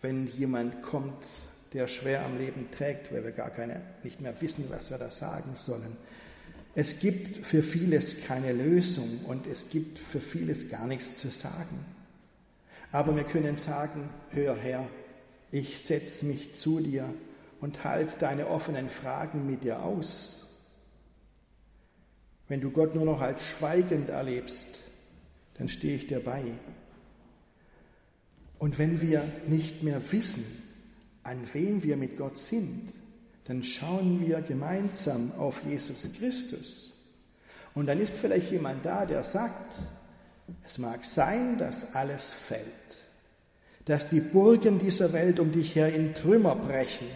wenn 0.00 0.28
jemand 0.28 0.82
kommt, 0.82 1.26
der 1.74 1.88
schwer 1.88 2.24
am 2.24 2.38
Leben 2.38 2.70
trägt, 2.70 3.12
weil 3.12 3.22
wir 3.22 3.32
gar 3.32 3.50
keine, 3.50 3.82
nicht 4.02 4.22
mehr 4.22 4.40
wissen, 4.40 4.64
was 4.70 4.90
wir 4.90 4.96
da 4.96 5.10
sagen 5.10 5.56
sollen. 5.56 5.96
Es 6.74 7.00
gibt 7.00 7.44
für 7.44 7.62
vieles 7.62 8.24
keine 8.24 8.52
Lösung 8.52 9.20
und 9.26 9.46
es 9.46 9.68
gibt 9.68 9.98
für 9.98 10.20
vieles 10.20 10.70
gar 10.70 10.86
nichts 10.86 11.16
zu 11.16 11.28
sagen. 11.28 11.84
Aber 12.92 13.14
wir 13.14 13.24
können 13.24 13.58
sagen, 13.58 14.08
hör 14.30 14.56
her, 14.56 14.88
ich 15.58 15.80
setze 15.80 16.26
mich 16.26 16.54
zu 16.54 16.80
dir 16.80 17.12
und 17.60 17.84
halte 17.84 18.18
deine 18.18 18.48
offenen 18.48 18.90
Fragen 18.90 19.46
mit 19.46 19.64
dir 19.64 19.82
aus. 19.82 20.46
Wenn 22.48 22.60
du 22.60 22.70
Gott 22.70 22.94
nur 22.94 23.06
noch 23.06 23.20
als 23.20 23.42
schweigend 23.42 24.10
erlebst, 24.10 24.68
dann 25.54 25.68
stehe 25.68 25.96
ich 25.96 26.06
dir 26.06 26.20
bei. 26.20 26.44
Und 28.58 28.78
wenn 28.78 29.00
wir 29.00 29.24
nicht 29.46 29.82
mehr 29.82 30.00
wissen, 30.12 30.44
an 31.22 31.48
wen 31.52 31.82
wir 31.82 31.96
mit 31.96 32.16
Gott 32.16 32.36
sind, 32.36 32.92
dann 33.44 33.64
schauen 33.64 34.26
wir 34.26 34.42
gemeinsam 34.42 35.32
auf 35.38 35.62
Jesus 35.64 36.12
Christus. 36.18 37.04
Und 37.74 37.86
dann 37.86 38.00
ist 38.00 38.16
vielleicht 38.16 38.50
jemand 38.50 38.84
da, 38.84 39.06
der 39.06 39.24
sagt, 39.24 39.78
es 40.64 40.78
mag 40.78 41.04
sein, 41.04 41.58
dass 41.58 41.94
alles 41.94 42.32
fällt, 42.32 43.05
dass 43.86 44.08
die 44.08 44.20
Burgen 44.20 44.78
dieser 44.78 45.12
Welt 45.12 45.40
um 45.40 45.52
dich 45.52 45.74
her 45.74 45.92
in 45.92 46.12
Trümmer 46.12 46.56
brechen. 46.56 47.06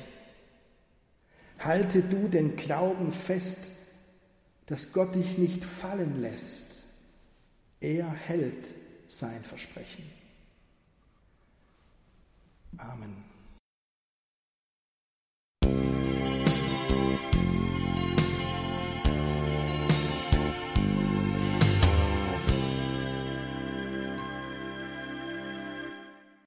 Halte 1.59 2.01
du 2.01 2.29
den 2.29 2.57
Glauben 2.57 3.13
fest, 3.13 3.71
dass 4.67 4.93
Gott 4.93 5.15
dich 5.15 5.37
nicht 5.37 5.65
fallen 5.65 6.23
lässt. 6.23 6.85
Er 7.81 8.11
hält 8.11 8.71
sein 9.09 9.43
Versprechen. 9.43 10.05
Amen. 12.79 13.17